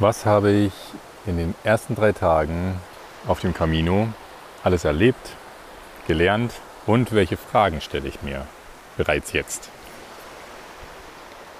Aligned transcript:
Was 0.00 0.26
habe 0.26 0.50
ich 0.50 0.72
in 1.24 1.36
den 1.36 1.54
ersten 1.62 1.94
drei 1.94 2.10
Tagen 2.10 2.80
auf 3.28 3.38
dem 3.38 3.54
Camino 3.54 4.08
alles 4.64 4.84
erlebt, 4.84 5.36
gelernt 6.08 6.52
und 6.84 7.12
welche 7.12 7.36
Fragen 7.36 7.80
stelle 7.80 8.08
ich 8.08 8.20
mir 8.20 8.44
bereits 8.96 9.32
jetzt? 9.32 9.70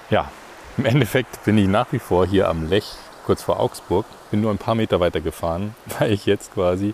Ja, 0.09 0.29
im 0.75 0.85
Endeffekt 0.85 1.45
bin 1.45 1.57
ich 1.57 1.67
nach 1.67 1.93
wie 1.93 1.99
vor 1.99 2.27
hier 2.27 2.49
am 2.49 2.67
Lech, 2.67 2.95
kurz 3.25 3.41
vor 3.41 3.61
Augsburg, 3.61 4.05
bin 4.31 4.41
nur 4.41 4.51
ein 4.51 4.57
paar 4.57 4.75
Meter 4.75 4.99
weiter 4.99 5.21
gefahren, 5.21 5.73
weil 5.99 6.11
ich 6.11 6.25
jetzt 6.25 6.53
quasi, 6.53 6.93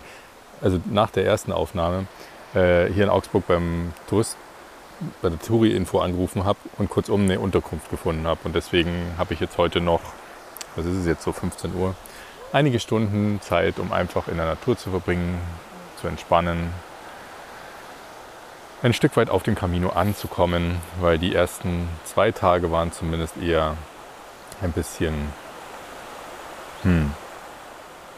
also 0.62 0.80
nach 0.86 1.10
der 1.10 1.26
ersten 1.26 1.52
Aufnahme, 1.52 2.06
äh, 2.54 2.86
hier 2.94 3.06
in 3.06 3.10
Augsburg 3.10 3.48
beim 3.48 3.94
Tourist, 4.08 4.38
bei 5.24 5.30
der 5.30 5.40
Touri-Info 5.40 5.98
angerufen 6.02 6.46
habe 6.46 6.60
und 6.78 6.92
kurzum 6.92 7.24
eine 7.24 7.40
Unterkunft 7.40 7.90
gefunden 7.90 8.28
habe. 8.28 8.42
Und 8.44 8.54
deswegen 8.54 9.16
habe 9.18 9.34
ich 9.34 9.40
jetzt 9.40 9.58
heute 9.58 9.82
noch, 9.82 10.02
was 10.76 10.86
ist 10.86 10.98
es 10.98 11.06
jetzt, 11.06 11.24
so 11.24 11.32
15 11.32 11.76
Uhr, 11.76 11.96
einige 12.52 12.80
Stunden 12.80 13.40
Zeit, 13.42 13.80
um 13.80 13.92
einfach 13.92 14.28
in 14.28 14.38
der 14.38 14.46
Natur 14.46 14.78
zu 14.78 14.90
verbringen, 14.92 15.40
zu 16.00 16.08
entspannen, 16.08 16.74
ein 18.84 18.94
Stück 18.94 19.16
weit 19.16 19.30
auf 19.30 19.44
dem 19.44 19.56
Camino 19.56 19.90
anzukommen, 19.90 20.78
weil 21.00 21.20
die 21.20 21.36
ersten 21.36 21.88
zwei 22.04 22.32
Tage 22.32 22.72
waren 22.72 22.92
zumindest 22.92 23.38
eher 23.38 23.78
ein 24.62 24.72
bisschen 24.72 25.14
hm, 26.82 27.12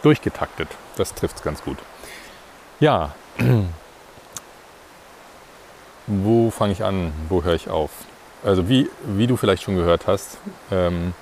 durchgetaktet. 0.02 0.70
Das 0.96 1.14
trifft 1.14 1.38
es 1.38 1.44
ganz 1.44 1.62
gut. 1.64 1.78
Ja, 2.80 3.14
wo 6.08 6.50
fange 6.50 6.74
ich 6.74 6.84
an? 6.84 7.12
Wo 7.30 7.44
höre 7.44 7.56
ich 7.56 7.70
auf? 7.70 7.92
Also 8.44 8.68
wie, 8.68 8.90
wie 9.04 9.28
du 9.28 9.38
vielleicht 9.38 9.64
schon 9.64 9.76
gehört 9.76 10.08
hast, 10.08 10.38
ähm, 10.72 11.14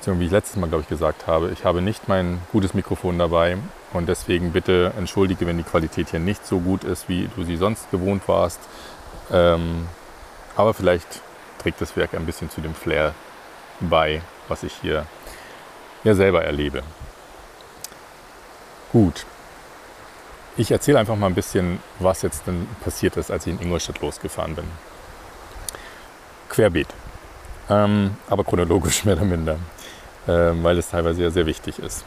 beziehungsweise 0.00 0.20
wie 0.20 0.26
ich 0.26 0.32
letztes 0.32 0.56
Mal, 0.56 0.68
glaube 0.68 0.82
ich, 0.82 0.88
gesagt 0.88 1.26
habe, 1.26 1.50
ich 1.50 1.64
habe 1.64 1.82
nicht 1.82 2.08
mein 2.08 2.40
gutes 2.52 2.72
Mikrofon 2.72 3.18
dabei 3.18 3.58
und 3.92 4.08
deswegen 4.08 4.52
bitte 4.52 4.92
entschuldige, 4.96 5.46
wenn 5.46 5.58
die 5.58 5.62
Qualität 5.62 6.08
hier 6.10 6.20
nicht 6.20 6.46
so 6.46 6.58
gut 6.58 6.84
ist, 6.84 7.08
wie 7.10 7.28
du 7.36 7.44
sie 7.44 7.56
sonst 7.56 7.90
gewohnt 7.90 8.26
warst. 8.26 8.60
Ähm, 9.30 9.86
aber 10.56 10.72
vielleicht 10.72 11.20
trägt 11.58 11.82
das 11.82 11.96
Werk 11.96 12.14
ein 12.14 12.24
bisschen 12.24 12.48
zu 12.50 12.62
dem 12.62 12.74
Flair 12.74 13.14
bei, 13.78 14.22
was 14.48 14.62
ich 14.62 14.72
hier 14.80 15.06
ja 16.02 16.14
selber 16.14 16.44
erlebe. 16.44 16.82
Gut. 18.92 19.26
Ich 20.56 20.70
erzähle 20.70 20.98
einfach 20.98 21.16
mal 21.16 21.26
ein 21.26 21.34
bisschen, 21.34 21.78
was 21.98 22.22
jetzt 22.22 22.46
denn 22.46 22.66
passiert 22.82 23.18
ist, 23.18 23.30
als 23.30 23.46
ich 23.46 23.52
in 23.52 23.60
Ingolstadt 23.60 24.00
losgefahren 24.00 24.56
bin. 24.56 24.64
Querbeet. 26.48 26.88
Ähm, 27.68 28.16
aber 28.28 28.44
chronologisch 28.44 29.04
mehr 29.04 29.16
oder 29.16 29.26
minder 29.26 29.58
weil 30.26 30.78
es 30.78 30.90
teilweise 30.90 31.22
ja 31.22 31.30
sehr 31.30 31.46
wichtig 31.46 31.78
ist. 31.78 32.04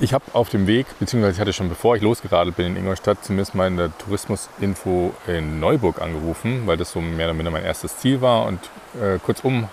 Ich 0.00 0.14
habe 0.14 0.24
auf 0.32 0.48
dem 0.48 0.68
Weg, 0.68 0.86
beziehungsweise 1.00 1.34
ich 1.34 1.40
hatte 1.40 1.52
schon 1.52 1.68
bevor 1.68 1.96
ich 1.96 2.02
losgeradelt 2.02 2.54
bin 2.54 2.66
in 2.66 2.76
Ingolstadt, 2.76 3.24
zumindest 3.24 3.56
mal 3.56 3.66
in 3.66 3.76
der 3.76 3.90
Tourismusinfo 3.98 5.12
in 5.26 5.58
Neuburg 5.58 6.00
angerufen, 6.00 6.68
weil 6.68 6.76
das 6.76 6.92
so 6.92 7.00
mehr 7.00 7.26
oder 7.26 7.34
minder 7.34 7.50
mein 7.50 7.64
erstes 7.64 7.98
Ziel 7.98 8.20
war. 8.20 8.46
Und 8.46 8.60
äh, 9.02 9.18
kurzum 9.18 9.68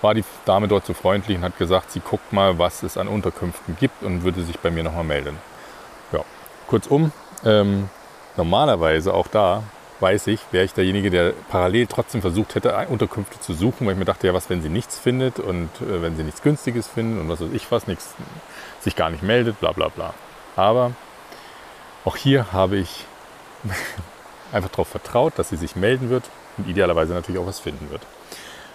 war 0.00 0.14
die 0.14 0.22
Dame 0.44 0.68
dort 0.68 0.86
so 0.86 0.94
freundlich 0.94 1.36
und 1.36 1.42
hat 1.42 1.58
gesagt, 1.58 1.90
sie 1.90 1.98
guckt 1.98 2.32
mal, 2.32 2.56
was 2.56 2.84
es 2.84 2.96
an 2.96 3.08
Unterkünften 3.08 3.76
gibt 3.80 4.04
und 4.04 4.22
würde 4.22 4.44
sich 4.44 4.60
bei 4.60 4.70
mir 4.70 4.84
nochmal 4.84 5.02
melden. 5.02 5.38
Ja, 6.12 6.20
kurzum, 6.68 7.10
ähm, 7.44 7.88
normalerweise 8.36 9.12
auch 9.12 9.26
da 9.26 9.64
weiß 10.04 10.26
ich, 10.26 10.40
wäre 10.50 10.66
ich 10.66 10.74
derjenige, 10.74 11.08
der 11.08 11.32
parallel 11.48 11.86
trotzdem 11.86 12.20
versucht 12.20 12.54
hätte, 12.54 12.76
Unterkünfte 12.90 13.40
zu 13.40 13.54
suchen, 13.54 13.86
weil 13.86 13.94
ich 13.94 13.98
mir 13.98 14.04
dachte, 14.04 14.26
ja, 14.26 14.34
was, 14.34 14.50
wenn 14.50 14.60
sie 14.60 14.68
nichts 14.68 14.98
findet 14.98 15.40
und 15.40 15.70
äh, 15.80 16.02
wenn 16.02 16.14
sie 16.14 16.24
nichts 16.24 16.42
Günstiges 16.42 16.86
finden 16.86 17.18
und 17.18 17.30
was 17.30 17.40
weiß 17.40 17.48
ich 17.54 17.70
was, 17.72 17.86
nichts, 17.86 18.14
sich 18.80 18.96
gar 18.96 19.08
nicht 19.08 19.22
meldet, 19.22 19.58
bla 19.60 19.72
bla 19.72 19.88
bla. 19.88 20.12
Aber 20.56 20.92
auch 22.04 22.16
hier 22.16 22.52
habe 22.52 22.76
ich 22.76 23.06
einfach 24.52 24.68
darauf 24.68 24.88
vertraut, 24.88 25.32
dass 25.36 25.48
sie 25.48 25.56
sich 25.56 25.74
melden 25.74 26.10
wird 26.10 26.24
und 26.58 26.68
idealerweise 26.68 27.14
natürlich 27.14 27.40
auch 27.40 27.46
was 27.46 27.58
finden 27.58 27.90
wird. 27.90 28.02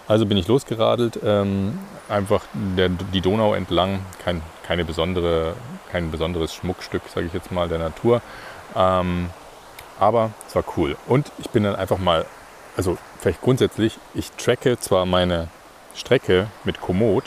Also 0.08 0.26
bin 0.26 0.36
ich 0.36 0.48
losgeradelt, 0.48 1.20
ähm, 1.24 1.78
einfach 2.08 2.42
der, 2.76 2.88
die 2.88 3.20
Donau 3.20 3.54
entlang, 3.54 4.00
kein, 4.24 4.42
keine 4.64 4.84
besondere, 4.84 5.54
kein 5.92 6.10
besonderes 6.10 6.52
Schmuckstück, 6.52 7.02
sage 7.14 7.26
ich 7.28 7.32
jetzt 7.32 7.52
mal, 7.52 7.68
der 7.68 7.78
Natur. 7.78 8.20
Ähm, 8.74 9.30
aber 10.00 10.30
es 10.48 10.56
war 10.56 10.64
cool. 10.76 10.96
Und 11.06 11.30
ich 11.38 11.50
bin 11.50 11.62
dann 11.62 11.76
einfach 11.76 11.98
mal, 11.98 12.24
also 12.76 12.96
vielleicht 13.20 13.42
grundsätzlich, 13.42 13.98
ich 14.14 14.32
tracke 14.32 14.80
zwar 14.80 15.06
meine 15.06 15.48
Strecke 15.94 16.48
mit 16.64 16.80
Komoot, 16.80 17.24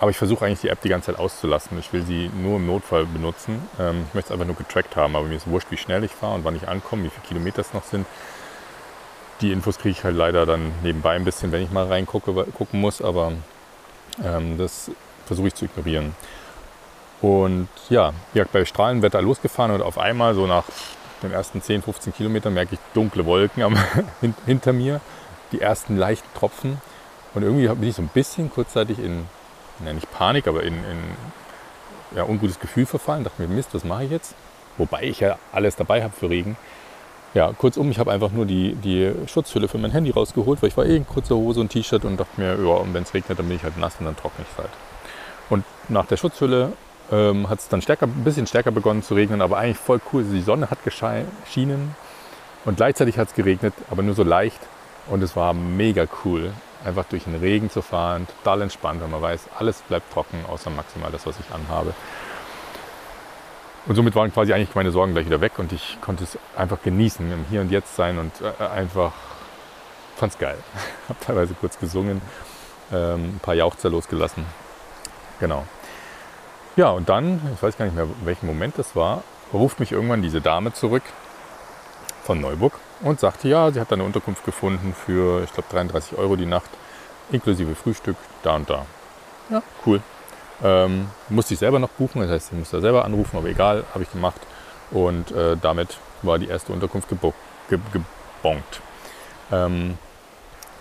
aber 0.00 0.10
ich 0.10 0.18
versuche 0.18 0.44
eigentlich 0.44 0.60
die 0.60 0.68
App 0.68 0.82
die 0.82 0.88
ganze 0.88 1.12
Zeit 1.12 1.20
auszulassen. 1.20 1.78
Ich 1.78 1.92
will 1.92 2.02
sie 2.02 2.28
nur 2.42 2.56
im 2.56 2.66
Notfall 2.66 3.06
benutzen. 3.06 3.62
Ähm, 3.78 4.04
ich 4.08 4.14
möchte 4.14 4.28
es 4.28 4.32
einfach 4.32 4.46
nur 4.46 4.56
getrackt 4.56 4.96
haben, 4.96 5.16
aber 5.16 5.26
mir 5.26 5.36
ist 5.36 5.46
wurscht, 5.46 5.70
wie 5.70 5.76
schnell 5.76 6.02
ich 6.04 6.10
fahre 6.10 6.34
und 6.34 6.44
wann 6.44 6.56
ich 6.56 6.68
ankomme, 6.68 7.04
wie 7.04 7.08
viele 7.08 7.26
Kilometer 7.28 7.60
es 7.60 7.72
noch 7.72 7.84
sind. 7.84 8.04
Die 9.40 9.52
Infos 9.52 9.78
kriege 9.78 9.92
ich 9.92 10.04
halt 10.04 10.16
leider 10.16 10.44
dann 10.44 10.72
nebenbei 10.82 11.14
ein 11.14 11.24
bisschen, 11.24 11.52
wenn 11.52 11.62
ich 11.62 11.70
mal 11.70 11.86
reingucke, 11.86 12.32
gucken 12.52 12.80
muss, 12.80 13.00
aber 13.00 13.32
ähm, 14.24 14.58
das 14.58 14.90
versuche 15.24 15.48
ich 15.48 15.54
zu 15.54 15.66
ignorieren. 15.66 16.16
Und 17.22 17.68
ja, 17.88 18.12
wie 18.32 18.38
gesagt, 18.38 18.52
bei 18.52 18.64
Strahlenwetter 18.64 19.22
losgefahren 19.22 19.70
und 19.70 19.82
auf 19.82 19.98
einmal 19.98 20.34
so 20.34 20.46
nach 20.46 20.64
den 21.22 21.32
ersten 21.32 21.62
10, 21.62 21.82
15 21.82 22.14
Kilometern 22.14 22.54
merke 22.54 22.74
ich 22.74 22.80
dunkle 22.94 23.24
Wolken 23.26 23.62
am, 23.62 23.76
hinter 24.46 24.72
mir, 24.72 25.00
die 25.52 25.60
ersten 25.60 25.96
leichten 25.96 26.28
Tropfen. 26.38 26.80
Und 27.34 27.42
irgendwie 27.42 27.68
bin 27.68 27.88
ich 27.88 27.96
so 27.96 28.02
ein 28.02 28.10
bisschen 28.12 28.50
kurzzeitig 28.50 28.98
in, 28.98 29.26
ja 29.84 29.92
nicht 29.92 30.10
Panik, 30.10 30.46
aber 30.48 30.62
in, 30.62 30.74
in 30.74 32.16
ja, 32.16 32.24
ungutes 32.24 32.60
Gefühl 32.60 32.86
verfallen. 32.86 33.24
Dachte 33.24 33.42
mir, 33.42 33.48
Mist, 33.48 33.70
was 33.72 33.84
mache 33.84 34.04
ich 34.04 34.10
jetzt? 34.10 34.34
Wobei 34.78 35.04
ich 35.04 35.20
ja 35.20 35.38
alles 35.52 35.76
dabei 35.76 36.02
habe 36.02 36.12
für 36.14 36.30
Regen. 36.30 36.56
Ja, 37.34 37.52
kurzum, 37.52 37.90
ich 37.90 37.98
habe 37.98 38.12
einfach 38.12 38.30
nur 38.30 38.46
die, 38.46 38.74
die 38.74 39.12
Schutzhülle 39.26 39.68
für 39.68 39.78
mein 39.78 39.90
Handy 39.90 40.10
rausgeholt, 40.10 40.62
weil 40.62 40.68
ich 40.68 40.76
war 40.76 40.86
eh 40.86 40.96
in 40.96 41.06
kurzer 41.06 41.34
Hose 41.34 41.60
und 41.60 41.68
T-Shirt 41.68 42.04
und 42.04 42.18
dachte 42.18 42.40
mir, 42.40 42.56
ja, 42.56 42.74
und 42.76 42.94
wenn 42.94 43.02
es 43.02 43.12
regnet, 43.12 43.38
dann 43.38 43.46
bin 43.46 43.56
ich 43.56 43.62
halt 43.62 43.76
nass 43.76 43.96
und 43.98 44.06
dann 44.06 44.16
trockne 44.16 44.44
ich 44.44 44.52
es 44.52 44.58
halt. 44.58 44.70
Und 45.50 45.64
nach 45.88 46.06
der 46.06 46.16
Schutzhülle 46.16 46.72
ähm, 47.10 47.48
hat 47.48 47.58
es 47.60 47.68
dann 47.68 47.82
stärker, 47.82 48.06
ein 48.06 48.24
bisschen 48.24 48.46
stärker 48.46 48.70
begonnen 48.70 49.02
zu 49.02 49.14
regnen, 49.14 49.40
aber 49.40 49.58
eigentlich 49.58 49.78
voll 49.78 50.00
cool. 50.12 50.24
Die 50.24 50.40
Sonne 50.40 50.70
hat 50.70 50.78
geschienen 50.84 51.94
und 52.64 52.76
gleichzeitig 52.76 53.18
hat 53.18 53.28
es 53.28 53.34
geregnet, 53.34 53.74
aber 53.90 54.02
nur 54.02 54.14
so 54.14 54.22
leicht. 54.24 54.60
Und 55.08 55.22
es 55.22 55.36
war 55.36 55.54
mega 55.54 56.06
cool, 56.24 56.52
einfach 56.84 57.04
durch 57.04 57.24
den 57.24 57.36
Regen 57.36 57.70
zu 57.70 57.80
fahren, 57.80 58.26
total 58.42 58.62
entspannt, 58.62 59.00
weil 59.00 59.08
man 59.08 59.22
weiß, 59.22 59.48
alles 59.58 59.82
bleibt 59.82 60.12
trocken, 60.12 60.44
außer 60.48 60.70
maximal 60.70 61.12
das, 61.12 61.26
was 61.26 61.36
ich 61.38 61.54
anhabe. 61.54 61.94
Und 63.86 63.94
somit 63.94 64.16
waren 64.16 64.32
quasi 64.32 64.52
eigentlich 64.52 64.74
meine 64.74 64.90
Sorgen 64.90 65.12
gleich 65.12 65.26
wieder 65.26 65.40
weg 65.40 65.58
und 65.58 65.72
ich 65.72 65.98
konnte 66.00 66.24
es 66.24 66.36
einfach 66.56 66.82
genießen, 66.82 67.30
im 67.30 67.44
Hier 67.48 67.60
und 67.60 67.70
Jetzt 67.70 67.94
sein 67.94 68.18
und 68.18 68.32
äh, 68.40 68.64
einfach 68.64 69.12
fand 70.16 70.32
es 70.32 70.38
geil. 70.38 70.58
Habe 71.08 71.20
teilweise 71.20 71.54
kurz 71.54 71.78
gesungen, 71.78 72.20
ähm, 72.92 73.36
ein 73.36 73.40
paar 73.40 73.54
Jauchzer 73.54 73.88
losgelassen. 73.88 74.44
Genau. 75.38 75.64
Ja, 76.76 76.90
und 76.90 77.08
dann, 77.08 77.40
ich 77.54 77.62
weiß 77.62 77.78
gar 77.78 77.86
nicht 77.86 77.94
mehr, 77.94 78.06
welchen 78.24 78.46
Moment 78.46 78.78
das 78.78 78.94
war, 78.94 79.22
ruft 79.52 79.80
mich 79.80 79.92
irgendwann 79.92 80.20
diese 80.20 80.42
Dame 80.42 80.74
zurück 80.74 81.02
von 82.22 82.38
Neuburg 82.38 82.74
und 83.00 83.18
sagte, 83.18 83.48
ja, 83.48 83.70
sie 83.70 83.80
hat 83.80 83.92
eine 83.92 84.04
Unterkunft 84.04 84.44
gefunden 84.44 84.94
für, 84.94 85.42
ich 85.42 85.52
glaube, 85.52 85.68
33 85.70 86.18
Euro 86.18 86.36
die 86.36 86.44
Nacht, 86.44 86.68
inklusive 87.32 87.74
Frühstück, 87.74 88.16
da 88.42 88.56
und 88.56 88.68
da. 88.68 88.84
Ja, 89.48 89.62
cool. 89.86 90.02
Ähm, 90.62 91.08
musste 91.30 91.54
ich 91.54 91.60
selber 91.60 91.78
noch 91.78 91.88
buchen, 91.90 92.20
das 92.20 92.30
heißt, 92.30 92.52
ich 92.52 92.58
musste 92.58 92.80
selber 92.82 93.04
anrufen, 93.06 93.38
aber 93.38 93.48
egal, 93.48 93.84
habe 93.94 94.04
ich 94.04 94.12
gemacht. 94.12 94.40
Und 94.90 95.32
äh, 95.32 95.56
damit 95.60 95.96
war 96.22 96.38
die 96.38 96.48
erste 96.48 96.72
Unterkunft 96.72 97.08
gebo 97.08 97.32
ge 97.68 97.78
gebongt. 97.92 98.80
Ähm, 99.50 99.96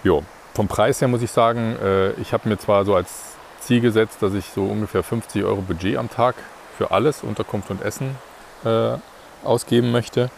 jo. 0.03 0.23
Vom 0.53 0.67
Preis 0.67 1.01
her 1.01 1.07
muss 1.07 1.21
ich 1.21 1.31
sagen, 1.31 1.75
äh, 1.81 2.11
ich 2.13 2.31
habe 2.31 2.47
mir 2.47 2.57
zwar 2.57 2.85
so 2.85 2.95
als 2.95 3.35
Ziel 3.65 3.81
gesetzt, 3.81 4.17
dass 4.21 4.33
ich 4.33 4.45
so 4.45 4.63
ungefähr 4.63 5.01
50 5.01 5.43
Euro 5.43 5.61
Budget 5.61 5.97
am 5.97 6.09
Tag 6.09 6.35
für 6.77 6.91
alles, 6.91 7.23
Unterkunft 7.23 7.71
und 7.71 7.81
Essen, 7.81 8.15
äh, 8.63 8.97
ausgeben 9.43 9.91
möchte. 9.91 10.29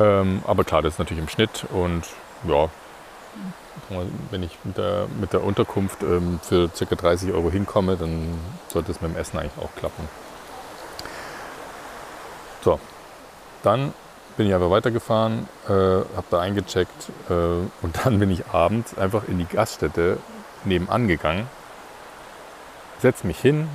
Ähm, 0.00 0.42
aber 0.44 0.64
klar, 0.64 0.82
das 0.82 0.94
ist 0.94 0.98
natürlich 0.98 1.22
im 1.22 1.28
Schnitt 1.28 1.64
und 1.70 2.04
ja, 2.48 2.68
wenn 4.30 4.42
ich 4.42 4.58
mit 4.64 4.76
der, 4.76 5.06
mit 5.20 5.32
der 5.32 5.44
Unterkunft 5.44 6.02
ähm, 6.02 6.40
für 6.42 6.68
ca. 6.68 6.94
30 6.94 7.32
Euro 7.32 7.50
hinkomme, 7.50 7.96
dann 7.96 8.36
sollte 8.68 8.90
es 8.90 9.00
mit 9.00 9.12
dem 9.12 9.16
Essen 9.16 9.38
eigentlich 9.38 9.64
auch 9.64 9.74
klappen. 9.76 10.08
So, 12.62 12.80
dann 13.62 13.92
bin 14.36 14.48
ich 14.48 14.54
einfach 14.54 14.70
weitergefahren, 14.70 15.48
äh, 15.66 15.70
habe 15.70 16.26
da 16.30 16.40
eingecheckt 16.40 17.10
äh, 17.28 17.32
und 17.32 17.96
dann 18.04 18.18
bin 18.18 18.30
ich 18.30 18.46
abends 18.48 18.98
einfach 18.98 19.28
in 19.28 19.38
die 19.38 19.46
Gaststätte 19.46 20.18
nebenan 20.64 21.06
gegangen 21.06 21.46
setze 23.04 23.26
mich 23.26 23.38
hin 23.38 23.68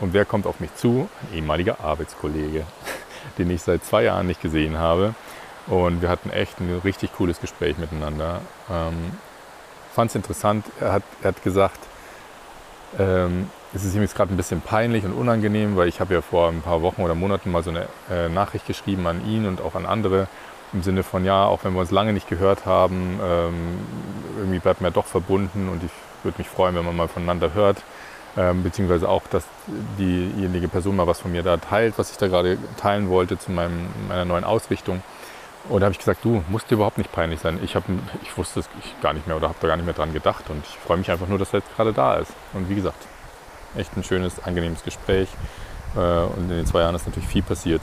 und 0.00 0.12
wer 0.12 0.24
kommt 0.24 0.44
auf 0.44 0.58
mich 0.58 0.74
zu? 0.74 1.08
Ein 1.22 1.36
ehemaliger 1.36 1.78
Arbeitskollege, 1.80 2.64
den 3.38 3.48
ich 3.50 3.62
seit 3.62 3.84
zwei 3.84 4.02
Jahren 4.02 4.26
nicht 4.26 4.42
gesehen 4.42 4.76
habe. 4.76 5.14
Und 5.68 6.02
wir 6.02 6.08
hatten 6.08 6.30
echt 6.30 6.58
ein 6.58 6.80
richtig 6.82 7.12
cooles 7.16 7.40
Gespräch 7.40 7.78
miteinander. 7.78 8.40
Ähm, 8.68 9.12
fand 9.94 10.10
es 10.10 10.16
interessant. 10.16 10.66
Er 10.80 10.94
hat, 10.94 11.04
er 11.22 11.28
hat 11.28 11.44
gesagt, 11.44 11.78
ähm, 12.98 13.50
es 13.72 13.84
ist 13.84 13.94
ihm 13.94 14.02
jetzt 14.02 14.16
gerade 14.16 14.34
ein 14.34 14.36
bisschen 14.36 14.60
peinlich 14.60 15.04
und 15.04 15.12
unangenehm, 15.12 15.76
weil 15.76 15.86
ich 15.86 16.00
habe 16.00 16.14
ja 16.14 16.20
vor 16.20 16.48
ein 16.48 16.62
paar 16.62 16.82
Wochen 16.82 17.02
oder 17.02 17.14
Monaten 17.14 17.52
mal 17.52 17.62
so 17.62 17.70
eine 17.70 17.86
äh, 18.10 18.28
Nachricht 18.28 18.66
geschrieben 18.66 19.06
an 19.06 19.24
ihn 19.24 19.46
und 19.46 19.60
auch 19.60 19.76
an 19.76 19.86
andere 19.86 20.26
im 20.72 20.82
Sinne 20.82 21.04
von, 21.04 21.24
ja, 21.24 21.44
auch 21.44 21.62
wenn 21.62 21.74
wir 21.74 21.80
uns 21.80 21.92
lange 21.92 22.12
nicht 22.12 22.28
gehört 22.28 22.66
haben, 22.66 23.20
ähm, 23.22 23.78
irgendwie 24.38 24.58
bleibt 24.58 24.80
man 24.80 24.90
ja 24.90 24.94
doch 24.94 25.06
verbunden 25.06 25.68
und 25.68 25.84
ich 25.84 25.92
würde 26.24 26.38
mich 26.38 26.48
freuen, 26.48 26.74
wenn 26.74 26.84
man 26.84 26.96
mal 26.96 27.08
voneinander 27.08 27.54
hört. 27.54 27.84
Ähm, 28.36 28.62
beziehungsweise 28.62 29.08
auch, 29.08 29.22
dass 29.30 29.44
diejenige 29.98 30.68
Person 30.68 30.96
mal 30.96 31.06
was 31.06 31.20
von 31.20 31.32
mir 31.32 31.42
da 31.42 31.58
teilt, 31.58 31.98
was 31.98 32.10
ich 32.10 32.16
da 32.16 32.28
gerade 32.28 32.56
teilen 32.78 33.10
wollte 33.10 33.38
zu 33.38 33.52
meinem, 33.52 33.88
meiner 34.08 34.24
neuen 34.24 34.44
Ausrichtung. 34.44 35.02
Und 35.68 35.80
da 35.80 35.84
habe 35.84 35.92
ich 35.92 35.98
gesagt, 35.98 36.24
du, 36.24 36.42
musst 36.48 36.70
dir 36.70 36.74
überhaupt 36.74 36.98
nicht 36.98 37.12
peinlich 37.12 37.40
sein. 37.40 37.60
Ich, 37.62 37.76
hab, 37.76 37.84
ich 38.22 38.36
wusste 38.36 38.60
es 38.60 38.68
gar 39.02 39.12
nicht 39.12 39.26
mehr 39.26 39.36
oder 39.36 39.48
habe 39.48 39.58
da 39.60 39.68
gar 39.68 39.76
nicht 39.76 39.84
mehr 39.84 39.94
dran 39.94 40.12
gedacht. 40.12 40.48
Und 40.48 40.64
ich 40.66 40.76
freue 40.78 40.96
mich 40.96 41.10
einfach 41.10 41.28
nur, 41.28 41.38
dass 41.38 41.52
er 41.52 41.60
jetzt 41.60 41.76
gerade 41.76 41.92
da 41.92 42.16
ist. 42.16 42.32
Und 42.52 42.68
wie 42.68 42.74
gesagt, 42.74 43.06
echt 43.76 43.96
ein 43.96 44.02
schönes, 44.02 44.42
angenehmes 44.42 44.82
Gespräch. 44.82 45.28
Äh, 45.94 45.98
und 45.98 46.50
in 46.50 46.56
den 46.56 46.66
zwei 46.66 46.80
Jahren 46.80 46.94
ist 46.94 47.06
natürlich 47.06 47.28
viel 47.28 47.42
passiert, 47.42 47.82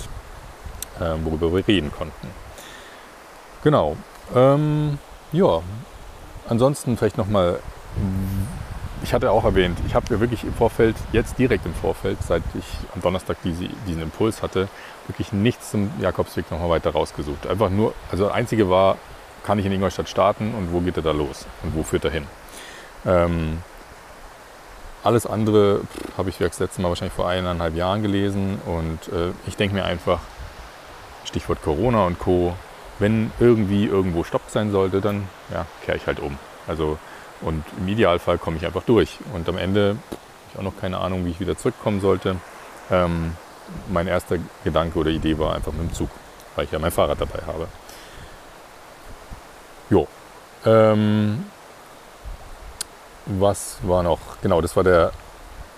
äh, 1.00 1.14
worüber 1.24 1.54
wir 1.54 1.68
reden 1.68 1.92
konnten. 1.92 2.28
Genau. 3.64 3.98
Ähm, 4.36 4.98
ja, 5.32 5.62
ansonsten 6.48 6.98
vielleicht 6.98 7.18
nochmal, 7.18 7.60
ich 9.04 9.14
hatte 9.14 9.32
auch 9.32 9.46
erwähnt, 9.46 9.78
ich 9.88 9.96
habe 9.96 10.14
mir 10.14 10.20
wirklich 10.20 10.44
im 10.44 10.54
Vorfeld, 10.54 10.96
jetzt 11.12 11.38
direkt 11.40 11.66
im 11.66 11.74
Vorfeld, 11.74 12.18
seit 12.22 12.44
ich 12.58 12.66
am 12.94 13.02
Donnerstag 13.02 13.38
diese, 13.44 13.68
diesen 13.88 14.02
Impuls 14.02 14.42
hatte, 14.42 14.68
wirklich 15.08 15.32
nichts 15.32 15.72
zum 15.72 15.92
Jakobsweg 16.00 16.50
nochmal 16.52 16.70
weiter 16.70 16.92
rausgesucht. 16.92 17.48
Einfach 17.48 17.70
nur, 17.70 17.94
also 18.12 18.26
das 18.26 18.34
Einzige 18.34 18.70
war, 18.70 18.98
kann 19.44 19.58
ich 19.58 19.66
in 19.66 19.72
Ingolstadt 19.72 20.10
starten 20.10 20.54
und 20.54 20.74
wo 20.74 20.82
geht 20.82 20.98
er 20.98 21.04
da 21.04 21.12
los 21.12 21.46
und 21.64 21.76
wo 21.76 21.84
führt 21.84 22.06
er 22.06 22.12
hin? 22.12 22.28
Ähm, 23.06 23.60
alles 25.04 25.26
andere 25.26 25.82
habe 26.18 26.30
ich 26.30 26.38
das 26.38 26.60
letzte 26.60 26.82
Mal 26.82 26.90
wahrscheinlich 26.90 27.14
vor 27.14 27.28
eineinhalb 27.28 27.76
Jahren 27.76 28.02
gelesen 28.02 28.60
und 28.66 29.14
äh, 29.14 29.32
ich 29.48 29.56
denke 29.56 29.76
mir 29.76 29.86
einfach, 29.86 30.20
Stichwort 31.26 31.62
Corona 31.62 32.06
und 32.06 32.20
Co., 32.20 32.56
wenn 32.98 33.32
irgendwie 33.40 33.86
irgendwo 33.86 34.26
Stopp 34.26 34.42
sein 34.50 34.72
sollte, 34.72 35.00
dann 35.00 35.30
ja, 35.54 35.66
kehre 35.86 35.96
ich 35.96 36.06
halt 36.06 36.20
um. 36.20 36.38
Also, 36.68 36.98
und 37.42 37.64
im 37.78 37.88
Idealfall 37.88 38.38
komme 38.38 38.58
ich 38.58 38.66
einfach 38.66 38.84
durch. 38.84 39.18
Und 39.34 39.48
am 39.50 39.58
Ende 39.58 39.90
habe 39.90 39.98
ich 40.52 40.60
auch 40.60 40.64
noch 40.64 40.78
keine 40.80 41.00
Ahnung, 41.00 41.26
wie 41.26 41.32
ich 41.32 41.40
wieder 41.40 41.58
zurückkommen 41.58 42.02
sollte. 42.02 42.36
Ähm, 42.92 43.36
mein 43.88 44.08
erster 44.08 44.38
Gedanke 44.64 45.00
oder 45.00 45.10
Idee 45.10 45.38
war 45.38 45.56
einfach 45.56 45.72
mit 45.72 45.82
dem 45.82 45.94
Zug, 45.94 46.10
weil 46.56 46.66
ich 46.66 46.72
ja 46.72 46.80
mein 46.80 46.92
Fahrrad 46.92 47.22
dabei 47.22 47.40
habe. 47.46 47.68
Jo. 49.90 50.08
Ähm, 50.66 51.46
was 53.26 53.78
war 53.84 54.04
noch? 54.04 54.20
Genau, 54.42 54.60
das 54.62 54.76
war 54.76 54.84
der 54.84 55.12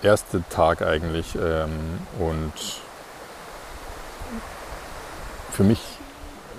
erste 0.02 0.42
Tag 0.48 0.82
eigentlich. 0.82 1.34
Ähm, 1.34 2.00
und 2.18 2.52
für 5.52 5.64
mich 5.64 5.91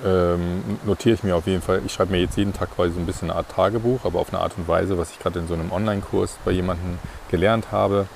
ähm, 0.04 0.80
notiere 0.84 1.16
ich 1.16 1.24
mir 1.24 1.36
auf 1.36 1.48
jeden 1.48 1.62
Fall, 1.62 1.82
ich 1.86 1.94
schreibe 1.94 2.12
mir 2.12 2.20
jetzt 2.20 2.38
jeden 2.38 2.54
Tag 2.54 2.76
quasi 2.76 2.94
so 2.94 3.00
ein 3.00 3.06
bisschen 3.06 3.30
eine 3.30 3.38
Art 3.38 3.50
Tagebuch, 3.50 4.02
aber 4.04 4.20
auf 4.20 4.34
eine 4.34 4.42
Art 4.42 4.54
und 4.58 4.68
Weise, 4.68 4.98
was 4.98 5.12
ich 5.12 5.20
gerade 5.20 5.40
in 5.40 5.48
so 5.48 5.54
einem 5.54 5.72
Online-Kurs 5.72 6.38
bei 6.44 6.52
jemandem 6.52 7.00
gelernt 7.30 7.72
habe. 7.72 8.08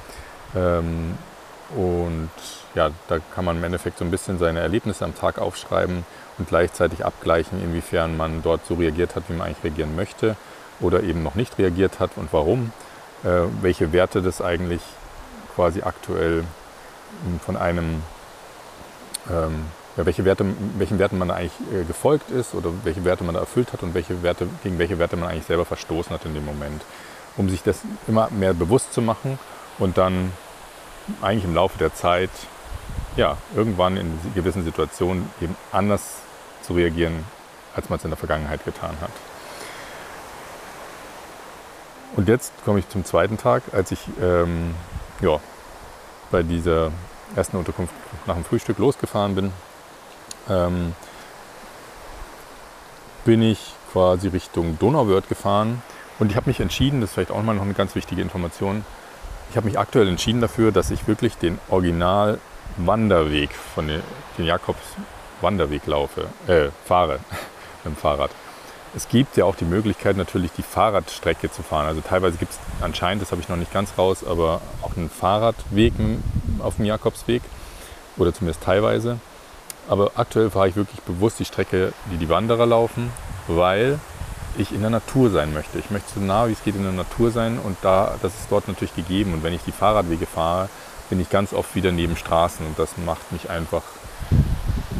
Ähm, 0.55 1.17
und 1.75 2.29
ja, 2.75 2.91
da 3.07 3.19
kann 3.33 3.45
man 3.45 3.57
im 3.57 3.63
Endeffekt 3.63 3.97
so 3.97 4.05
ein 4.05 4.11
bisschen 4.11 4.37
seine 4.37 4.59
Erlebnisse 4.59 5.05
am 5.05 5.15
Tag 5.15 5.39
aufschreiben 5.39 6.05
und 6.37 6.47
gleichzeitig 6.49 7.05
abgleichen, 7.05 7.61
inwiefern 7.63 8.17
man 8.17 8.43
dort 8.43 8.65
so 8.65 8.75
reagiert 8.75 9.15
hat, 9.15 9.23
wie 9.27 9.33
man 9.33 9.47
eigentlich 9.47 9.63
reagieren 9.63 9.95
möchte 9.95 10.35
oder 10.79 11.03
eben 11.03 11.23
noch 11.23 11.35
nicht 11.35 11.57
reagiert 11.57 11.99
hat 11.99 12.11
und 12.15 12.31
warum. 12.33 12.71
Äh, 13.23 13.47
welche 13.61 13.93
Werte 13.93 14.21
das 14.21 14.41
eigentlich 14.41 14.81
quasi 15.55 15.81
aktuell 15.81 16.43
von 17.43 17.57
einem 17.57 18.03
ähm, 19.31 19.65
ja, 19.97 20.05
welche 20.05 20.23
Werte, 20.25 20.45
welchen 20.77 20.99
Werten 20.99 21.17
man 21.17 21.31
eigentlich 21.31 21.53
äh, 21.73 21.83
gefolgt 21.83 22.29
ist 22.29 22.53
oder 22.53 22.71
welche 22.83 23.03
Werte 23.03 23.23
man 23.23 23.33
da 23.33 23.41
erfüllt 23.41 23.73
hat 23.73 23.81
und 23.81 23.95
welche 23.95 24.21
Werte, 24.21 24.47
gegen 24.63 24.77
welche 24.77 24.99
Werte 24.99 25.17
man 25.17 25.29
eigentlich 25.29 25.45
selber 25.45 25.65
verstoßen 25.65 26.11
hat 26.11 26.23
in 26.25 26.35
dem 26.35 26.45
Moment. 26.45 26.83
Um 27.35 27.49
sich 27.49 27.63
das 27.63 27.81
immer 28.07 28.29
mehr 28.29 28.53
bewusst 28.53 28.93
zu 28.93 29.01
machen 29.01 29.39
und 29.79 29.97
dann 29.97 30.31
eigentlich 31.21 31.45
im 31.45 31.55
Laufe 31.55 31.77
der 31.77 31.93
Zeit, 31.93 32.29
ja, 33.15 33.37
irgendwann 33.55 33.97
in 33.97 34.19
gewissen 34.35 34.63
Situationen 34.63 35.29
eben 35.41 35.55
anders 35.71 36.17
zu 36.61 36.73
reagieren, 36.73 37.23
als 37.75 37.89
man 37.89 37.97
es 37.97 38.03
in 38.03 38.11
der 38.11 38.17
Vergangenheit 38.17 38.63
getan 38.65 38.95
hat. 39.01 39.11
Und 42.15 42.27
jetzt 42.27 42.53
komme 42.65 42.79
ich 42.79 42.89
zum 42.89 43.03
zweiten 43.03 43.37
Tag, 43.37 43.63
als 43.71 43.91
ich 43.91 43.99
ähm, 44.21 44.75
ja, 45.21 45.39
bei 46.31 46.43
dieser 46.43 46.91
ersten 47.35 47.57
Unterkunft 47.57 47.93
nach 48.25 48.35
dem 48.35 48.45
Frühstück 48.45 48.77
losgefahren 48.77 49.35
bin 49.35 49.51
ähm, 50.49 50.93
bin 53.25 53.41
ich 53.41 53.59
quasi 53.91 54.27
Richtung 54.27 54.77
Donauwörth 54.79 55.29
gefahren 55.29 55.81
und 56.19 56.31
ich 56.31 56.37
habe 56.37 56.49
mich 56.49 56.59
entschieden, 56.59 57.01
das 57.01 57.09
ist 57.09 57.13
vielleicht 57.15 57.31
auch 57.31 57.41
mal 57.43 57.55
noch 57.55 57.63
eine 57.63 57.73
ganz 57.73 57.95
wichtige 57.95 58.21
Information, 58.21 58.85
ich 59.49 59.57
habe 59.57 59.67
mich 59.67 59.79
aktuell 59.79 60.07
entschieden 60.07 60.41
dafür, 60.41 60.71
dass 60.71 60.91
ich 60.91 61.07
wirklich 61.07 61.37
den 61.37 61.59
Original 61.69 62.39
Wanderweg 62.77 63.51
von 63.53 63.87
den, 63.87 64.01
den 64.37 64.45
Jakobs 64.45 64.81
Wanderweg 65.41 65.85
laufe, 65.85 66.27
äh, 66.47 66.69
fahre 66.85 67.19
mit 67.83 67.93
dem 67.93 67.95
Fahrrad. 67.95 68.31
Es 68.95 69.07
gibt 69.09 69.37
ja 69.37 69.45
auch 69.45 69.55
die 69.55 69.65
Möglichkeit 69.65 70.17
natürlich 70.17 70.51
die 70.53 70.63
Fahrradstrecke 70.63 71.51
zu 71.51 71.61
fahren. 71.61 71.85
Also 71.85 72.01
teilweise 72.01 72.37
gibt 72.37 72.53
es 72.53 72.59
anscheinend, 72.81 73.21
das 73.21 73.31
habe 73.31 73.41
ich 73.41 73.49
noch 73.49 73.57
nicht 73.57 73.71
ganz 73.71 73.91
raus, 73.97 74.25
aber 74.25 74.61
auch 74.81 74.95
einen 74.97 75.09
Fahrradweg 75.09 75.93
auf 76.59 76.77
dem 76.77 76.85
Jakobsweg 76.85 77.43
oder 78.17 78.33
zumindest 78.33 78.63
teilweise. 78.63 79.19
Aber 79.87 80.11
aktuell 80.15 80.49
fahre 80.49 80.69
ich 80.69 80.75
wirklich 80.75 81.01
bewusst 81.01 81.39
die 81.39 81.45
Strecke, 81.45 81.93
die 82.11 82.17
die 82.17 82.29
Wanderer 82.29 82.65
laufen, 82.65 83.11
weil 83.47 83.99
ich 84.57 84.73
in 84.73 84.81
der 84.81 84.89
Natur 84.89 85.29
sein 85.29 85.53
möchte. 85.53 85.79
Ich 85.79 85.91
möchte 85.91 86.13
so 86.15 86.19
nah 86.19 86.47
wie 86.47 86.53
es 86.53 86.63
geht 86.63 86.75
in 86.75 86.83
der 86.83 86.91
Natur 86.91 87.31
sein 87.31 87.59
und 87.63 87.77
da, 87.81 88.15
das 88.21 88.33
ist 88.33 88.47
dort 88.49 88.67
natürlich 88.67 88.95
gegeben. 88.95 89.33
Und 89.33 89.43
wenn 89.43 89.53
ich 89.53 89.61
die 89.63 89.71
Fahrradwege 89.71 90.25
fahre, 90.25 90.69
bin 91.09 91.19
ich 91.19 91.29
ganz 91.29 91.53
oft 91.53 91.75
wieder 91.75 91.91
neben 91.91 92.15
Straßen 92.17 92.65
und 92.65 92.77
das 92.77 92.97
macht 93.05 93.31
mich 93.31 93.49
einfach. 93.49 93.83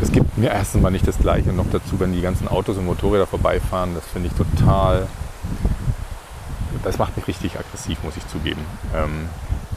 Es 0.01 0.11
gibt 0.11 0.37
mir 0.37 0.51
erstens 0.51 0.81
mal 0.81 0.91
nicht 0.91 1.07
das 1.07 1.17
Gleiche 1.17 1.49
und 1.49 1.57
noch 1.57 1.69
dazu, 1.71 1.99
wenn 1.99 2.13
die 2.13 2.21
ganzen 2.21 2.47
Autos 2.47 2.77
und 2.77 2.85
Motorräder 2.85 3.25
vorbeifahren, 3.25 3.95
das 3.95 4.05
finde 4.05 4.29
ich 4.29 4.33
total. 4.35 5.07
Das 6.83 6.99
macht 6.99 7.17
mich 7.17 7.27
richtig 7.27 7.57
aggressiv, 7.59 8.03
muss 8.03 8.15
ich 8.15 8.27
zugeben. 8.27 8.61
Ähm, 8.95 9.27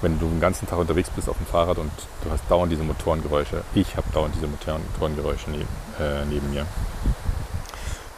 wenn 0.02 0.18
du 0.18 0.26
den 0.26 0.40
ganzen 0.40 0.68
Tag 0.68 0.78
unterwegs 0.78 1.10
bist 1.10 1.28
auf 1.28 1.36
dem 1.36 1.46
Fahrrad 1.46 1.78
und 1.78 1.90
du 2.24 2.30
hast 2.30 2.42
dauernd 2.48 2.72
diese 2.72 2.82
Motorengeräusche. 2.82 3.62
Ich 3.74 3.96
habe 3.96 4.06
dauernd 4.12 4.34
diese 4.34 4.46
Motorengeräusche 4.46 5.50
neben, 5.50 5.68
äh, 5.98 6.24
neben 6.28 6.50
mir. 6.50 6.66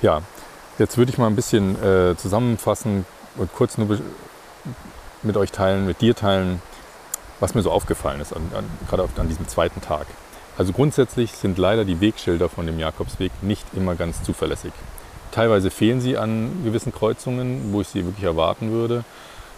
Ja, 0.00 0.22
jetzt 0.78 0.98
würde 0.98 1.10
ich 1.10 1.18
mal 1.18 1.26
ein 1.26 1.36
bisschen 1.36 1.82
äh, 1.82 2.16
zusammenfassen 2.16 3.06
und 3.36 3.52
kurz 3.52 3.78
nur 3.78 3.98
mit 5.22 5.36
euch 5.36 5.52
teilen, 5.52 5.86
mit 5.86 6.00
dir 6.00 6.14
teilen, 6.14 6.60
was 7.40 7.54
mir 7.54 7.62
so 7.62 7.70
aufgefallen 7.70 8.20
ist, 8.20 8.32
an, 8.34 8.50
an, 8.54 8.64
gerade 8.88 9.08
an 9.16 9.28
diesem 9.28 9.48
zweiten 9.48 9.80
Tag. 9.80 10.06
Also 10.58 10.72
grundsätzlich 10.72 11.32
sind 11.32 11.58
leider 11.58 11.84
die 11.84 12.00
Wegschilder 12.00 12.48
von 12.48 12.66
dem 12.66 12.78
Jakobsweg 12.78 13.32
nicht 13.42 13.64
immer 13.74 13.94
ganz 13.94 14.22
zuverlässig. 14.22 14.72
Teilweise 15.30 15.70
fehlen 15.70 16.00
sie 16.00 16.18
an 16.18 16.62
gewissen 16.62 16.92
Kreuzungen, 16.92 17.72
wo 17.72 17.80
ich 17.80 17.88
sie 17.88 18.04
wirklich 18.04 18.24
erwarten 18.24 18.70
würde. 18.70 19.04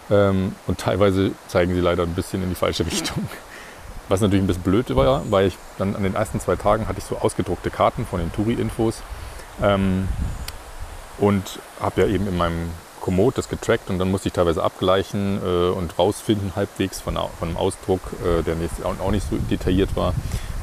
Ähm, 0.09 0.55
und 0.67 0.79
teilweise 0.79 1.31
zeigen 1.47 1.73
sie 1.73 1.81
leider 1.81 2.03
ein 2.03 2.13
bisschen 2.13 2.43
in 2.43 2.49
die 2.49 2.55
falsche 2.55 2.85
Richtung. 2.85 3.27
Was 4.07 4.21
natürlich 4.21 4.43
ein 4.43 4.47
bisschen 4.47 4.63
blöd 4.63 4.95
war, 4.95 5.23
weil 5.31 5.47
ich 5.47 5.57
dann 5.79 5.95
an 5.95 6.03
den 6.03 6.13
ersten 6.13 6.39
zwei 6.39 6.55
Tagen 6.55 6.87
hatte 6.87 6.99
ich 6.99 7.05
so 7.05 7.17
ausgedruckte 7.17 7.71
Karten 7.71 8.05
von 8.05 8.19
den 8.19 8.31
Touri-Infos 8.31 9.01
ähm, 9.63 10.07
und 11.17 11.59
habe 11.79 12.01
ja 12.01 12.07
eben 12.07 12.27
in 12.27 12.37
meinem 12.37 12.69
Komoot 13.01 13.37
das 13.37 13.49
getrackt 13.49 13.89
und 13.89 13.97
dann 13.97 14.11
musste 14.11 14.29
ich 14.29 14.33
teilweise 14.33 14.63
abgleichen 14.63 15.39
äh, 15.43 15.69
und 15.69 15.97
rausfinden 15.97 16.55
halbwegs 16.55 17.01
von, 17.01 17.15
von 17.15 17.47
einem 17.47 17.57
Ausdruck, 17.57 18.01
äh, 18.23 18.43
der 18.43 18.55
nicht, 18.55 18.73
auch 18.83 19.11
nicht 19.11 19.27
so 19.27 19.37
detailliert 19.37 19.95
war, 19.95 20.13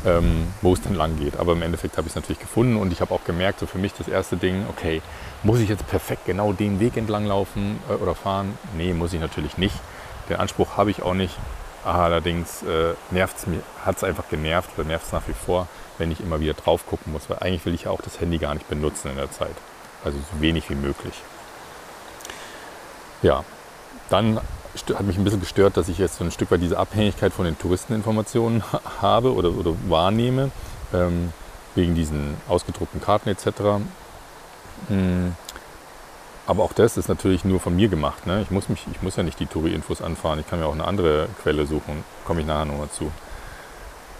ähm, 0.04 0.48
wo 0.60 0.72
es 0.72 0.82
dann 0.82 0.94
lang 0.94 1.18
geht. 1.18 1.36
Aber 1.38 1.52
im 1.52 1.62
Endeffekt 1.62 1.96
habe 1.96 2.06
ich 2.06 2.12
es 2.12 2.16
natürlich 2.16 2.40
gefunden 2.40 2.76
und 2.76 2.92
ich 2.92 3.00
habe 3.00 3.14
auch 3.14 3.24
gemerkt, 3.24 3.60
so 3.60 3.66
für 3.66 3.78
mich 3.78 3.92
das 3.94 4.08
erste 4.08 4.36
Ding, 4.36 4.66
okay, 4.68 5.02
muss 5.42 5.60
ich 5.60 5.68
jetzt 5.68 5.86
perfekt 5.86 6.26
genau 6.26 6.52
den 6.52 6.80
Weg 6.80 6.96
entlang 6.96 7.26
laufen 7.26 7.78
äh, 7.88 7.94
oder 7.94 8.14
fahren? 8.14 8.58
Nee, 8.76 8.92
muss 8.92 9.12
ich 9.12 9.20
natürlich 9.20 9.58
nicht. 9.58 9.76
Den 10.28 10.36
Anspruch 10.36 10.76
habe 10.76 10.90
ich 10.90 11.02
auch 11.02 11.14
nicht. 11.14 11.36
Allerdings 11.84 12.62
äh, 12.62 12.94
hat 13.84 13.96
es 13.96 14.04
einfach 14.04 14.28
genervt 14.28 14.70
oder 14.76 14.86
nervt 14.86 15.06
es 15.06 15.12
nach 15.12 15.26
wie 15.26 15.32
vor, 15.32 15.66
wenn 15.98 16.12
ich 16.12 16.20
immer 16.20 16.38
wieder 16.38 16.54
drauf 16.54 16.86
gucken 16.86 17.12
muss, 17.12 17.28
weil 17.28 17.38
eigentlich 17.40 17.66
will 17.66 17.74
ich 17.74 17.84
ja 17.84 17.90
auch 17.90 18.00
das 18.00 18.20
Handy 18.20 18.38
gar 18.38 18.54
nicht 18.54 18.68
benutzen 18.68 19.10
in 19.10 19.16
der 19.16 19.32
Zeit. 19.32 19.54
Also 20.04 20.18
so 20.18 20.40
wenig 20.40 20.70
wie 20.70 20.76
möglich. 20.76 21.14
Ja, 23.22 23.44
dann 24.10 24.40
hat 24.74 25.02
mich 25.02 25.18
ein 25.18 25.24
bisschen 25.24 25.40
gestört, 25.40 25.76
dass 25.76 25.88
ich 25.88 25.98
jetzt 25.98 26.16
so 26.16 26.24
ein 26.24 26.30
Stück 26.30 26.50
weit 26.50 26.62
diese 26.62 26.78
Abhängigkeit 26.78 27.32
von 27.32 27.44
den 27.44 27.58
Touristeninformationen 27.58 28.62
habe 29.02 29.34
oder, 29.34 29.50
oder 29.50 29.74
wahrnehme, 29.88 30.50
ähm, 30.92 31.32
wegen 31.74 31.94
diesen 31.94 32.36
ausgedruckten 32.48 33.00
Karten 33.00 33.28
etc. 33.28 33.46
Hm. 34.88 35.36
aber 36.46 36.64
auch 36.64 36.72
das 36.72 36.96
ist 36.96 37.08
natürlich 37.08 37.44
nur 37.44 37.60
von 37.60 37.76
mir 37.76 37.88
gemacht. 37.88 38.26
Ne? 38.26 38.42
Ich, 38.42 38.50
muss 38.50 38.68
mich, 38.68 38.84
ich 38.90 39.02
muss 39.02 39.16
ja 39.16 39.22
nicht 39.22 39.38
die 39.38 39.46
Touri-Infos 39.46 40.02
anfahren. 40.02 40.40
Ich 40.40 40.48
kann 40.48 40.58
mir 40.58 40.66
auch 40.66 40.72
eine 40.72 40.86
andere 40.86 41.28
Quelle 41.42 41.66
suchen. 41.66 42.04
Komme 42.24 42.40
ich 42.40 42.46
nachher 42.46 42.64
nochmal 42.64 42.90
zu. 42.90 43.12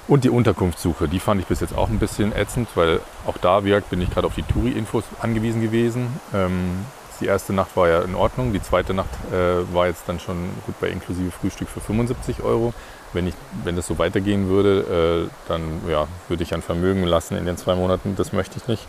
Und 0.09 0.25
die 0.25 0.31
Unterkunftssuche, 0.31 1.09
die 1.09 1.21
fand 1.21 1.41
ich 1.41 1.47
bis 1.47 1.61
jetzt 1.61 1.75
auch 1.75 1.89
ein 1.89 1.99
bisschen 1.99 2.33
ätzend, 2.33 2.69
weil 2.75 3.01
auch 3.27 3.39
da 3.39 3.65
wie 3.65 3.79
bin 3.89 4.01
ich 4.01 4.11
gerade 4.11 4.27
auf 4.27 4.35
die 4.35 4.43
Touri-Infos 4.43 5.05
angewiesen 5.21 5.63
gewesen. 5.63 6.21
Ähm, 6.35 6.85
die 7.23 7.29
erste 7.29 7.53
Nacht 7.53 7.77
war 7.77 7.89
ja 7.89 8.03
in 8.03 8.15
Ordnung, 8.15 8.53
die 8.53 8.61
zweite 8.61 8.95
Nacht 8.95 9.11
äh, 9.33 9.73
war 9.73 9.87
jetzt 9.87 10.03
dann 10.09 10.19
schon 10.19 10.51
gut 10.67 10.75
bei 10.81 10.89
inklusive 10.89 11.31
Frühstück 11.31 11.69
für 11.69 11.81
75 11.81 12.43
Euro. 12.43 12.75
Wenn, 13.13 13.29
ich, 13.29 13.35
wenn 13.65 13.77
das 13.77 13.87
so 13.87 13.99
weitergehen 13.99 14.49
würde, 14.49 15.29
äh, 15.29 15.49
dann 15.49 15.83
ja, 15.89 16.09
würde 16.29 16.43
ich 16.43 16.53
ein 16.53 16.63
Vermögen 16.63 17.05
lassen 17.05 17.37
in 17.37 17.47
den 17.47 17.57
zwei 17.57 17.75
Monaten. 17.75 18.17
Das 18.17 18.33
möchte 18.33 18.59
ich 18.59 18.67
nicht. 18.67 18.87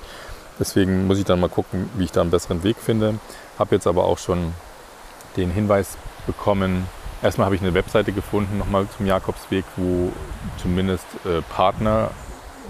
Deswegen 0.59 1.07
muss 1.07 1.19
ich 1.19 1.25
dann 1.25 1.39
mal 1.39 1.49
gucken, 1.49 1.89
wie 1.95 2.05
ich 2.05 2.11
da 2.11 2.21
einen 2.21 2.31
besseren 2.31 2.63
Weg 2.63 2.77
finde. 2.77 3.15
Habe 3.59 3.75
jetzt 3.75 3.85
aber 3.85 4.05
auch 4.05 4.17
schon 4.17 4.53
den 5.37 5.51
Hinweis 5.51 5.97
bekommen. 6.25 6.87
Erstmal 7.21 7.45
habe 7.45 7.55
ich 7.55 7.61
eine 7.61 7.73
Webseite 7.73 8.11
gefunden, 8.11 8.57
nochmal 8.57 8.87
zum 8.97 9.05
Jakobsweg, 9.05 9.65
wo 9.77 10.11
zumindest 10.61 11.05
äh, 11.25 11.41
Partner, 11.41 12.11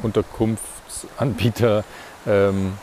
Unterkunftsanbieter 0.01 1.83
ähm, 2.27 2.73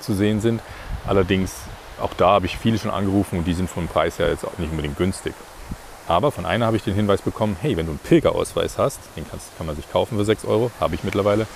zu 0.00 0.14
sehen 0.14 0.40
sind. 0.40 0.60
Allerdings 1.06 1.54
auch 2.00 2.14
da 2.14 2.28
habe 2.28 2.46
ich 2.46 2.58
viele 2.58 2.78
schon 2.78 2.90
angerufen 2.90 3.38
und 3.38 3.44
die 3.46 3.54
sind 3.54 3.70
vom 3.70 3.88
Preis 3.88 4.18
her 4.18 4.28
jetzt 4.28 4.44
auch 4.44 4.58
nicht 4.58 4.70
unbedingt 4.70 4.96
günstig. 4.96 5.34
Aber 6.08 6.30
von 6.30 6.46
einer 6.46 6.66
habe 6.66 6.76
ich 6.76 6.84
den 6.84 6.94
Hinweis 6.94 7.22
bekommen, 7.22 7.56
hey, 7.60 7.76
wenn 7.76 7.86
du 7.86 7.92
einen 7.92 7.98
Pilgerausweis 7.98 8.78
hast, 8.78 9.00
den 9.16 9.28
kannst, 9.28 9.56
kann 9.56 9.66
man 9.66 9.74
sich 9.74 9.90
kaufen 9.90 10.16
für 10.16 10.24
6 10.24 10.44
Euro, 10.44 10.70
habe 10.78 10.94
ich 10.94 11.02
mittlerweile, 11.02 11.46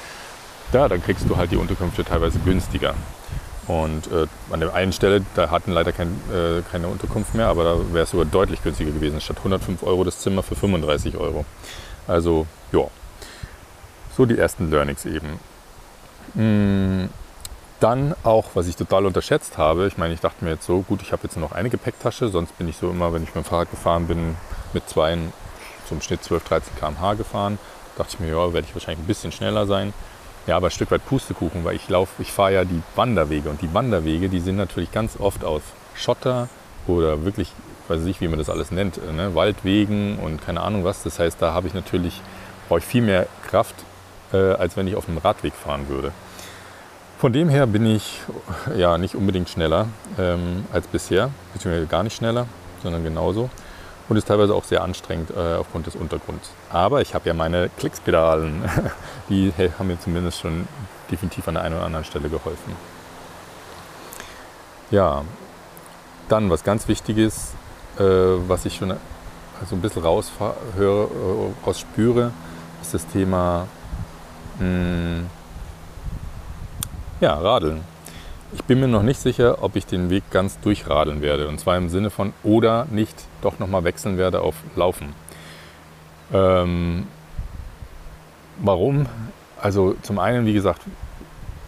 da, 0.72 0.88
dann 0.88 1.02
kriegst 1.02 1.28
du 1.28 1.36
halt 1.36 1.52
die 1.52 1.56
Unterkünfte 1.56 2.04
teilweise 2.04 2.38
günstiger. 2.40 2.94
Und 3.66 4.10
äh, 4.10 4.26
an 4.50 4.58
der 4.58 4.74
einen 4.74 4.92
Stelle, 4.92 5.24
da 5.36 5.50
hatten 5.50 5.70
leider 5.70 5.92
kein, 5.92 6.08
äh, 6.32 6.62
keine 6.70 6.88
Unterkunft 6.88 7.34
mehr, 7.34 7.46
aber 7.46 7.62
da 7.62 7.76
wäre 7.92 8.04
es 8.04 8.10
sogar 8.10 8.26
deutlich 8.26 8.62
günstiger 8.62 8.90
gewesen. 8.90 9.20
Statt 9.20 9.36
105 9.38 9.84
Euro 9.84 10.02
das 10.02 10.18
Zimmer 10.18 10.42
für 10.42 10.56
35 10.56 11.16
Euro. 11.16 11.44
Also, 12.08 12.46
ja. 12.72 12.82
So 14.16 14.26
die 14.26 14.36
ersten 14.36 14.70
Learnings 14.70 15.06
eben. 15.06 15.38
Mm, 16.34 17.08
dann 17.80 18.14
auch, 18.22 18.50
was 18.54 18.68
ich 18.68 18.76
total 18.76 19.06
unterschätzt 19.06 19.58
habe, 19.58 19.86
ich 19.86 19.98
meine, 19.98 20.14
ich 20.14 20.20
dachte 20.20 20.44
mir 20.44 20.52
jetzt 20.52 20.66
so, 20.66 20.82
gut, 20.82 21.02
ich 21.02 21.12
habe 21.12 21.22
jetzt 21.24 21.36
nur 21.36 21.48
noch 21.48 21.56
eine 21.56 21.70
Gepäcktasche, 21.70 22.28
sonst 22.28 22.56
bin 22.58 22.68
ich 22.68 22.76
so 22.76 22.90
immer, 22.90 23.12
wenn 23.12 23.22
ich 23.22 23.34
mit 23.34 23.44
dem 23.44 23.48
Fahrrad 23.48 23.70
gefahren 23.70 24.06
bin, 24.06 24.36
mit 24.72 24.88
zwei, 24.88 25.16
zum 25.88 26.00
Schnitt 26.00 26.22
12, 26.22 26.44
13 26.44 26.76
km/h 26.76 27.14
gefahren. 27.14 27.58
dachte 27.96 28.14
ich 28.14 28.20
mir, 28.20 28.28
ja, 28.28 28.52
werde 28.52 28.66
ich 28.68 28.74
wahrscheinlich 28.74 29.02
ein 29.02 29.06
bisschen 29.06 29.32
schneller 29.32 29.66
sein. 29.66 29.92
Ja, 30.46 30.56
aber 30.56 30.68
ein 30.68 30.70
Stück 30.70 30.90
weit 30.90 31.04
Pustekuchen, 31.06 31.64
weil 31.64 31.76
ich 31.76 31.88
laufe, 31.88 32.22
ich 32.22 32.32
fahre 32.32 32.54
ja 32.54 32.64
die 32.64 32.82
Wanderwege 32.96 33.50
und 33.50 33.60
die 33.62 33.72
Wanderwege, 33.74 34.28
die 34.28 34.40
sind 34.40 34.56
natürlich 34.56 34.92
ganz 34.92 35.18
oft 35.18 35.44
aus 35.44 35.62
Schotter 35.94 36.48
oder 36.86 37.24
wirklich, 37.24 37.52
ich 37.84 37.90
weiß 37.90 38.00
nicht, 38.02 38.20
wie 38.20 38.28
man 38.28 38.38
das 38.38 38.48
alles 38.48 38.70
nennt, 38.70 38.98
äh, 38.98 39.12
ne? 39.12 39.34
Waldwegen 39.34 40.18
und 40.18 40.44
keine 40.44 40.60
Ahnung 40.62 40.84
was. 40.84 41.02
Das 41.02 41.18
heißt, 41.18 41.40
da 41.40 41.52
habe 41.52 41.66
ich 41.68 41.74
natürlich, 41.74 42.20
brauche 42.68 42.78
ich 42.80 42.84
viel 42.84 43.02
mehr 43.02 43.26
Kraft, 43.48 43.74
äh, 44.32 44.36
als 44.36 44.76
wenn 44.76 44.86
ich 44.86 44.96
auf 44.96 45.08
einem 45.08 45.18
Radweg 45.18 45.54
fahren 45.54 45.88
würde. 45.88 46.12
Von 47.20 47.34
dem 47.34 47.50
her 47.50 47.66
bin 47.66 47.84
ich 47.84 48.22
ja 48.74 48.96
nicht 48.96 49.14
unbedingt 49.14 49.50
schneller 49.50 49.88
ähm, 50.18 50.64
als 50.72 50.86
bisher, 50.86 51.28
beziehungsweise 51.52 51.86
gar 51.86 52.02
nicht 52.02 52.16
schneller, 52.16 52.46
sondern 52.82 53.04
genauso 53.04 53.50
und 54.08 54.16
ist 54.16 54.26
teilweise 54.26 54.54
auch 54.54 54.64
sehr 54.64 54.82
anstrengend 54.82 55.28
äh, 55.28 55.56
aufgrund 55.56 55.86
des 55.86 55.96
Untergrunds. 55.96 56.48
Aber 56.70 57.02
ich 57.02 57.14
habe 57.14 57.28
ja 57.28 57.34
meine 57.34 57.68
Klickspedalen, 57.76 58.62
die 59.28 59.52
haben 59.78 59.88
mir 59.88 60.00
zumindest 60.00 60.38
schon 60.38 60.66
definitiv 61.10 61.46
an 61.46 61.56
der 61.56 61.64
einen 61.64 61.74
oder 61.74 61.84
anderen 61.84 62.06
Stelle 62.06 62.30
geholfen. 62.30 62.74
Ja, 64.90 65.22
dann 66.30 66.48
was 66.48 66.64
ganz 66.64 66.88
Wichtiges, 66.88 67.52
äh, 67.98 68.02
was 68.02 68.64
ich 68.64 68.76
schon 68.76 68.94
so 69.68 69.76
ein 69.76 69.82
bisschen 69.82 70.02
raushöre, 70.02 70.54
äh, 70.78 71.66
rausspüre, 71.66 72.32
ist 72.80 72.94
das 72.94 73.06
Thema 73.06 73.68
mh, 74.58 74.64
hm, 74.64 75.39
ja, 77.20 77.34
Radeln. 77.34 77.82
Ich 78.52 78.64
bin 78.64 78.80
mir 78.80 78.88
noch 78.88 79.02
nicht 79.02 79.20
sicher, 79.20 79.62
ob 79.62 79.76
ich 79.76 79.86
den 79.86 80.10
Weg 80.10 80.24
ganz 80.30 80.58
durchradeln 80.60 81.22
werde. 81.22 81.48
Und 81.48 81.60
zwar 81.60 81.76
im 81.76 81.88
Sinne 81.88 82.10
von 82.10 82.32
oder 82.42 82.86
nicht 82.90 83.14
doch 83.42 83.58
nochmal 83.58 83.84
wechseln 83.84 84.18
werde 84.18 84.40
auf 84.40 84.56
Laufen. 84.74 85.14
Ähm, 86.32 87.06
warum? 88.58 89.06
Also 89.60 89.94
zum 90.02 90.18
einen, 90.18 90.46
wie 90.46 90.52
gesagt, 90.52 90.82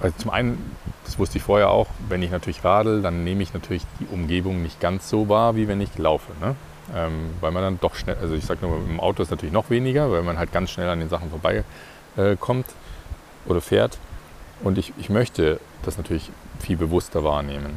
also 0.01 0.17
zum 0.19 0.31
einen, 0.31 0.75
das 1.05 1.19
wusste 1.19 1.39
ich 1.39 1.45
vorher 1.45 1.71
auch, 1.71 1.87
wenn 2.09 2.23
ich 2.23 2.31
natürlich 2.31 2.65
radel, 2.65 3.03
dann 3.03 3.23
nehme 3.23 3.43
ich 3.43 3.55
natürlich 3.55 3.83
die 4.01 4.07
Umgebung 4.13 4.63
nicht 4.63 4.81
ganz 4.81 5.09
so 5.09 5.29
wahr, 5.29 5.55
wie 5.55 5.69
wenn 5.69 5.81
ich 5.81 5.97
laufe. 5.99 6.33
Ne? 6.41 6.57
Ähm, 6.97 7.31
weil 7.41 7.53
man 7.53 7.63
dann 7.63 7.79
doch 7.81 7.95
schnell, 7.95 8.17
also 8.21 8.35
ich 8.35 8.45
sage 8.45 8.67
nur, 8.67 8.77
im 8.77 8.99
Auto 8.99 9.23
ist 9.23 9.31
natürlich 9.31 9.53
noch 9.53 9.71
weniger, 9.71 10.11
weil 10.11 10.23
man 10.23 10.39
halt 10.39 10.51
ganz 10.53 10.71
schnell 10.71 10.89
an 10.89 10.99
den 10.99 11.09
Sachen 11.09 11.31
vorbei 11.31 11.63
äh, 12.17 12.37
oder 13.47 13.61
fährt. 13.61 13.99
Und 14.63 14.79
ich, 14.79 14.93
ich 14.99 15.11
möchte 15.11 15.61
das 15.83 15.97
natürlich 15.97 16.31
viel 16.61 16.77
bewusster 16.77 17.25
wahrnehmen. 17.25 17.73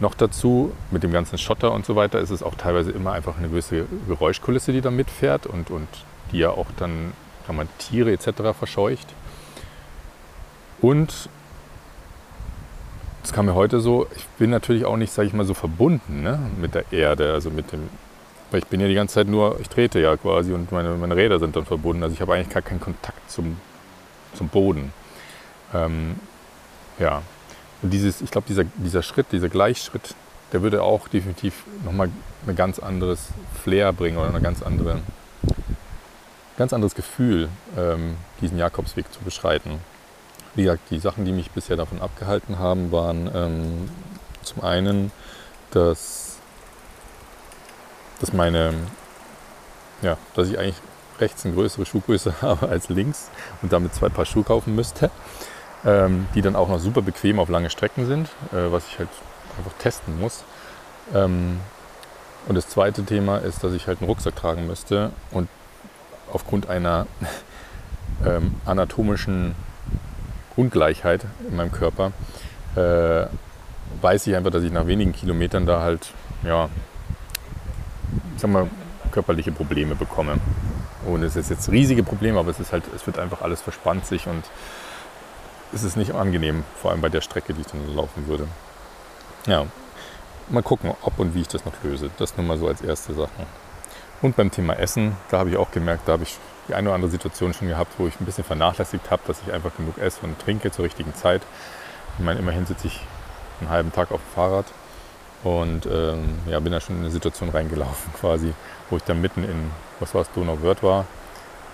Noch 0.00 0.14
dazu, 0.14 0.72
mit 0.90 1.02
dem 1.02 1.10
ganzen 1.10 1.38
Schotter 1.38 1.72
und 1.72 1.84
so 1.84 1.96
weiter, 1.96 2.20
ist 2.20 2.30
es 2.30 2.42
auch 2.42 2.54
teilweise 2.54 2.92
immer 2.92 3.12
einfach 3.12 3.38
eine 3.38 3.48
gewisse 3.48 3.86
Geräuschkulisse, 4.06 4.72
die 4.72 4.80
da 4.80 4.90
mitfährt 4.90 5.46
und, 5.46 5.70
und 5.70 5.88
die 6.30 6.38
ja 6.38 6.50
auch 6.50 6.66
dann 6.76 7.12
kann 7.46 7.56
man 7.56 7.68
Tiere 7.78 8.12
etc. 8.12 8.28
verscheucht. 8.56 9.08
Und 10.80 11.28
das 13.22 13.32
kam 13.32 13.46
mir 13.46 13.54
heute 13.54 13.80
so, 13.80 14.06
ich 14.16 14.26
bin 14.38 14.50
natürlich 14.50 14.84
auch 14.84 14.96
nicht, 14.96 15.12
sage 15.12 15.28
ich 15.28 15.34
mal, 15.34 15.44
so 15.44 15.54
verbunden 15.54 16.22
ne, 16.22 16.38
mit 16.60 16.74
der 16.74 16.84
Erde, 16.92 17.32
also 17.32 17.50
mit 17.50 17.72
dem, 17.72 17.88
weil 18.50 18.60
ich 18.60 18.66
bin 18.66 18.80
ja 18.80 18.86
die 18.86 18.94
ganze 18.94 19.14
Zeit 19.14 19.28
nur, 19.28 19.58
ich 19.60 19.68
trete 19.68 19.98
ja 19.98 20.16
quasi 20.16 20.52
und 20.52 20.70
meine, 20.70 20.90
meine 20.90 21.16
Räder 21.16 21.38
sind 21.38 21.56
dann 21.56 21.64
verbunden, 21.64 22.02
also 22.02 22.14
ich 22.14 22.20
habe 22.20 22.34
eigentlich 22.34 22.50
gar 22.50 22.62
keinen 22.62 22.80
Kontakt 22.80 23.30
zum, 23.30 23.56
zum 24.34 24.48
Boden. 24.48 24.92
Ähm, 25.74 26.16
ja, 26.98 27.22
und 27.82 27.90
dieses, 27.90 28.20
ich 28.20 28.30
glaube, 28.30 28.46
dieser, 28.48 28.64
dieser 28.64 29.02
Schritt, 29.02 29.26
dieser 29.32 29.48
Gleichschritt, 29.48 30.14
der 30.52 30.62
würde 30.62 30.82
auch 30.82 31.08
definitiv 31.08 31.64
nochmal 31.84 32.10
ein 32.46 32.56
ganz 32.56 32.78
anderes 32.78 33.28
Flair 33.62 33.92
bringen 33.92 34.18
oder 34.18 34.34
ein 34.34 34.42
ganz, 34.42 34.62
andere, 34.62 35.00
ganz 36.56 36.72
anderes 36.72 36.94
Gefühl, 36.94 37.48
ähm, 37.76 38.16
diesen 38.40 38.58
Jakobsweg 38.58 39.12
zu 39.12 39.20
beschreiten. 39.20 39.80
Wie 40.54 40.64
gesagt, 40.64 40.90
die 40.90 40.98
Sachen, 40.98 41.24
die 41.24 41.32
mich 41.32 41.50
bisher 41.50 41.76
davon 41.76 42.00
abgehalten 42.00 42.58
haben, 42.58 42.90
waren 42.90 43.30
ähm, 43.32 43.90
zum 44.42 44.64
einen, 44.64 45.12
dass, 45.70 46.38
dass 48.20 48.32
meine, 48.32 48.72
ja, 50.02 50.16
dass 50.34 50.48
ich 50.48 50.58
eigentlich 50.58 50.80
rechts 51.20 51.44
eine 51.44 51.54
größere 51.54 51.84
Schuhgröße 51.84 52.34
habe 52.42 52.68
als 52.68 52.88
links 52.88 53.30
und 53.62 53.72
damit 53.72 53.94
zwei 53.94 54.08
Paar 54.08 54.24
Schuhe 54.24 54.42
kaufen 54.42 54.74
müsste 54.74 55.10
ähm, 55.84 56.26
die 56.34 56.42
dann 56.42 56.56
auch 56.56 56.68
noch 56.68 56.78
super 56.78 57.02
bequem 57.02 57.38
auf 57.38 57.48
lange 57.48 57.70
Strecken 57.70 58.06
sind, 58.06 58.28
äh, 58.52 58.70
was 58.70 58.86
ich 58.88 58.98
halt 58.98 59.08
einfach 59.56 59.72
testen 59.78 60.18
muss. 60.20 60.44
Ähm, 61.14 61.60
und 62.46 62.54
das 62.54 62.68
zweite 62.68 63.04
Thema 63.04 63.38
ist, 63.38 63.62
dass 63.62 63.72
ich 63.72 63.86
halt 63.86 64.00
einen 64.00 64.08
Rucksack 64.08 64.36
tragen 64.36 64.66
müsste 64.66 65.10
und 65.30 65.48
aufgrund 66.32 66.68
einer 66.68 67.06
ähm, 68.26 68.54
anatomischen 68.64 69.54
Ungleichheit 70.56 71.24
in 71.48 71.56
meinem 71.56 71.72
Körper 71.72 72.12
äh, 72.74 73.26
weiß 74.00 74.26
ich 74.26 74.36
einfach, 74.36 74.50
dass 74.50 74.62
ich 74.62 74.72
nach 74.72 74.86
wenigen 74.86 75.12
Kilometern 75.12 75.66
da 75.66 75.80
halt, 75.80 76.12
ja, 76.44 76.68
ich 78.34 78.42
sag 78.42 78.50
mal, 78.50 78.68
körperliche 79.10 79.52
Probleme 79.52 79.94
bekomme. 79.94 80.38
Und 81.06 81.22
es 81.22 81.36
ist 81.36 81.50
jetzt 81.50 81.70
riesige 81.70 82.02
Probleme, 82.02 82.38
aber 82.38 82.50
es 82.50 82.60
ist 82.60 82.72
halt, 82.72 82.84
es 82.94 83.06
wird 83.06 83.18
einfach 83.18 83.40
alles 83.40 83.62
verspannt 83.62 84.06
sich 84.06 84.26
und 84.26 84.44
ist 85.72 85.82
es 85.82 85.96
nicht 85.96 86.14
angenehm, 86.14 86.64
vor 86.80 86.90
allem 86.90 87.00
bei 87.00 87.08
der 87.08 87.20
Strecke, 87.20 87.54
die 87.54 87.60
ich 87.60 87.66
dann 87.66 87.94
laufen 87.94 88.26
würde. 88.26 88.48
Ja, 89.46 89.66
mal 90.48 90.62
gucken, 90.62 90.94
ob 91.02 91.18
und 91.18 91.34
wie 91.34 91.42
ich 91.42 91.48
das 91.48 91.64
noch 91.64 91.72
löse. 91.82 92.10
Das 92.18 92.36
nur 92.36 92.46
mal 92.46 92.58
so 92.58 92.68
als 92.68 92.80
erste 92.80 93.14
Sache. 93.14 93.46
Und 94.20 94.36
beim 94.36 94.50
Thema 94.50 94.74
Essen, 94.74 95.16
da 95.30 95.38
habe 95.38 95.50
ich 95.50 95.56
auch 95.56 95.70
gemerkt, 95.70 96.08
da 96.08 96.12
habe 96.12 96.24
ich 96.24 96.36
die 96.68 96.74
eine 96.74 96.88
oder 96.88 96.96
andere 96.96 97.10
Situation 97.10 97.54
schon 97.54 97.68
gehabt, 97.68 97.92
wo 97.98 98.06
ich 98.06 98.20
ein 98.20 98.24
bisschen 98.24 98.44
vernachlässigt 98.44 99.10
habe, 99.10 99.22
dass 99.26 99.40
ich 99.46 99.52
einfach 99.52 99.74
genug 99.76 99.98
esse 99.98 100.20
und 100.22 100.38
trinke 100.38 100.70
zur 100.70 100.84
richtigen 100.84 101.14
Zeit. 101.14 101.42
Ich 102.18 102.24
meine, 102.24 102.40
immerhin 102.40 102.66
sitze 102.66 102.88
ich 102.88 103.00
einen 103.60 103.70
halben 103.70 103.92
Tag 103.92 104.10
auf 104.10 104.20
dem 104.20 104.34
Fahrrad 104.34 104.66
und 105.44 105.86
ähm, 105.86 106.40
ja, 106.46 106.58
bin 106.60 106.72
da 106.72 106.80
schon 106.80 106.96
in 106.96 107.02
eine 107.02 107.10
Situation 107.10 107.48
reingelaufen 107.48 108.12
quasi, 108.20 108.52
wo 108.90 108.96
ich 108.96 109.04
dann 109.04 109.20
mitten 109.20 109.44
in, 109.44 109.70
was 110.00 110.14
war 110.14 110.22
es, 110.22 110.32
Donauwörth 110.32 110.82
war 110.82 111.04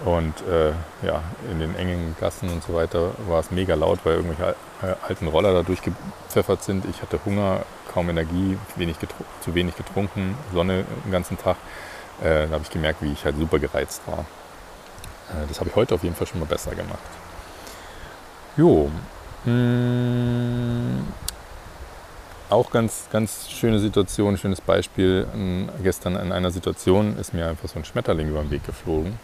und 0.05 0.35
äh, 0.49 0.73
ja, 1.07 1.23
in 1.51 1.61
den 1.61 1.77
engen 1.77 2.17
Gassen 2.19 2.51
und 2.51 2.63
so 2.63 2.75
weiter 2.75 3.13
war 3.29 3.41
es 3.41 3.51
mega 3.51 3.75
laut, 3.75 4.01
weil 4.05 4.17
irgendwelche 4.17 4.57
äh, 4.83 4.95
alten 5.07 5.29
Roller 5.29 5.53
da 5.53 5.63
durchgepfeffert 5.63 6.65
sind. 6.65 6.85
Ich 6.87 7.01
hatte 7.01 7.21
Hunger, 7.25 7.61
kaum 7.93 8.11
Energie, 8.11 8.59
wenig 8.77 8.97
zu 9.41 9.55
wenig 9.55 9.77
getrunken, 9.77 10.37
Sonne 10.53 10.85
den 11.05 11.13
ganzen 11.13 11.39
Tag. 11.39 11.57
Äh, 12.21 12.47
da 12.47 12.55
habe 12.55 12.65
ich 12.65 12.71
gemerkt, 12.71 13.03
wie 13.03 13.13
ich 13.13 13.25
halt 13.25 13.37
super 13.39 13.59
gereizt 13.59 14.03
war. 14.07 14.21
Äh, 15.31 15.47
das 15.49 15.61
habe 15.61 15.71
ich 15.71 15.77
heute 15.77 15.95
auf 15.95 16.03
jeden 16.03 16.17
Fall 16.17 16.27
schon 16.27 16.41
mal 16.41 16.47
besser 16.47 16.75
gemacht. 16.75 16.99
Jo. 18.57 18.91
Hm. 19.45 21.05
auch 22.49 22.71
ganz, 22.71 23.09
ganz 23.13 23.51
schöne 23.51 23.79
Situation, 23.79 24.39
schönes 24.39 24.63
Beispiel. 24.63 25.27
Gestern 25.83 26.17
in 26.17 26.33
einer 26.33 26.51
Situation 26.51 27.19
ist 27.19 27.35
mir 27.35 27.49
einfach 27.49 27.69
so 27.69 27.79
ein 27.79 27.85
Schmetterling 27.85 28.29
über 28.29 28.41
den 28.41 28.51
Weg 28.51 28.65
geflogen 28.65 29.19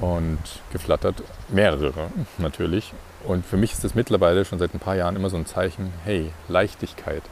und 0.00 0.38
geflattert. 0.72 1.22
Mehrere 1.48 1.92
natürlich. 2.38 2.92
Und 3.24 3.44
für 3.44 3.56
mich 3.56 3.72
ist 3.72 3.84
das 3.84 3.94
mittlerweile 3.94 4.44
schon 4.44 4.58
seit 4.58 4.74
ein 4.74 4.78
paar 4.78 4.96
Jahren 4.96 5.16
immer 5.16 5.30
so 5.30 5.36
ein 5.36 5.46
Zeichen, 5.46 5.92
hey, 6.04 6.30
Leichtigkeit. 6.48 7.22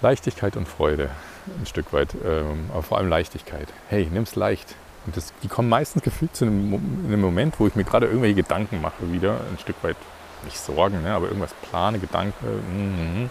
Leichtigkeit 0.00 0.56
und 0.56 0.66
Freude 0.66 1.10
ein 1.60 1.66
Stück 1.66 1.92
weit, 1.92 2.14
ähm, 2.24 2.70
aber 2.72 2.82
vor 2.82 2.98
allem 2.98 3.08
Leichtigkeit. 3.08 3.68
Hey, 3.88 4.08
nimm's 4.10 4.36
leicht. 4.36 4.74
Und 5.06 5.16
das, 5.16 5.32
die 5.42 5.48
kommen 5.48 5.68
meistens 5.68 6.02
gefühlt 6.02 6.34
zu 6.36 6.44
einem, 6.44 6.74
einem, 7.06 7.20
Moment, 7.20 7.58
wo 7.58 7.66
ich 7.66 7.74
mir 7.74 7.84
gerade 7.84 8.06
irgendwelche 8.06 8.36
Gedanken 8.36 8.80
mache, 8.80 9.12
wieder 9.12 9.40
ein 9.50 9.58
Stück 9.58 9.76
weit, 9.82 9.96
nicht 10.44 10.58
Sorgen, 10.58 11.02
ne, 11.02 11.12
aber 11.12 11.26
irgendwas 11.26 11.54
plane, 11.68 11.98
Gedanken. 11.98 13.26
Mm, 13.26 13.30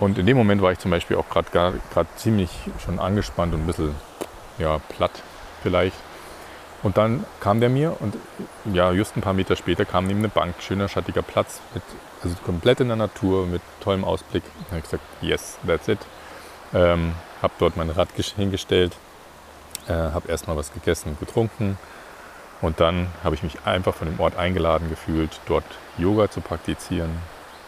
und 0.00 0.18
in 0.18 0.26
dem 0.26 0.36
Moment 0.36 0.62
war 0.62 0.72
ich 0.72 0.78
zum 0.78 0.90
Beispiel 0.90 1.16
auch 1.16 1.28
gerade 1.28 2.08
ziemlich 2.16 2.50
schon 2.84 2.98
angespannt 2.98 3.54
und 3.54 3.60
ein 3.60 3.66
bisschen 3.66 3.94
ja, 4.58 4.78
platt 4.96 5.22
vielleicht. 5.62 5.96
Und 6.82 6.96
dann 6.96 7.24
kam 7.40 7.60
der 7.60 7.68
mir 7.68 7.96
und 8.00 8.16
ja, 8.72 8.92
just 8.92 9.16
ein 9.16 9.20
paar 9.20 9.32
Meter 9.32 9.56
später 9.56 9.84
kam 9.84 10.06
neben 10.06 10.20
eine 10.20 10.28
Bank, 10.28 10.54
schöner 10.60 10.88
schattiger 10.88 11.22
Platz, 11.22 11.60
mit, 11.74 11.82
also 12.22 12.36
komplett 12.44 12.80
in 12.80 12.88
der 12.88 12.96
Natur, 12.96 13.46
mit 13.46 13.62
tollem 13.80 14.04
Ausblick. 14.04 14.44
Da 14.44 14.70
habe 14.70 14.78
ich 14.78 14.84
gesagt, 14.84 15.02
yes, 15.20 15.58
that's 15.66 15.88
it. 15.88 15.98
Ähm, 16.72 17.14
habe 17.42 17.52
dort 17.58 17.76
mein 17.76 17.90
Rad 17.90 18.08
hingestellt, 18.14 18.96
äh, 19.88 19.92
habe 19.92 20.28
erstmal 20.28 20.56
was 20.56 20.72
gegessen 20.72 21.10
und 21.10 21.20
getrunken 21.20 21.78
und 22.60 22.80
dann 22.80 23.08
habe 23.22 23.34
ich 23.34 23.42
mich 23.42 23.58
einfach 23.64 23.94
von 23.94 24.08
dem 24.08 24.18
Ort 24.18 24.36
eingeladen 24.36 24.88
gefühlt, 24.88 25.40
dort 25.46 25.64
Yoga 25.96 26.30
zu 26.30 26.40
praktizieren. 26.40 27.10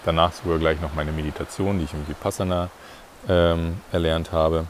Danach 0.04 0.32
sogar 0.32 0.58
gleich 0.58 0.80
noch 0.80 0.94
meine 0.94 1.12
Meditation, 1.12 1.78
die 1.78 1.84
ich 1.84 1.92
im 1.92 2.08
Vipassana 2.08 2.70
ähm, 3.28 3.80
erlernt 3.92 4.32
habe. 4.32 4.66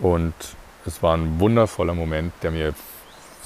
Und 0.00 0.34
es 0.86 1.02
war 1.02 1.16
ein 1.16 1.40
wundervoller 1.40 1.94
Moment, 1.94 2.32
der 2.42 2.50
mir 2.52 2.74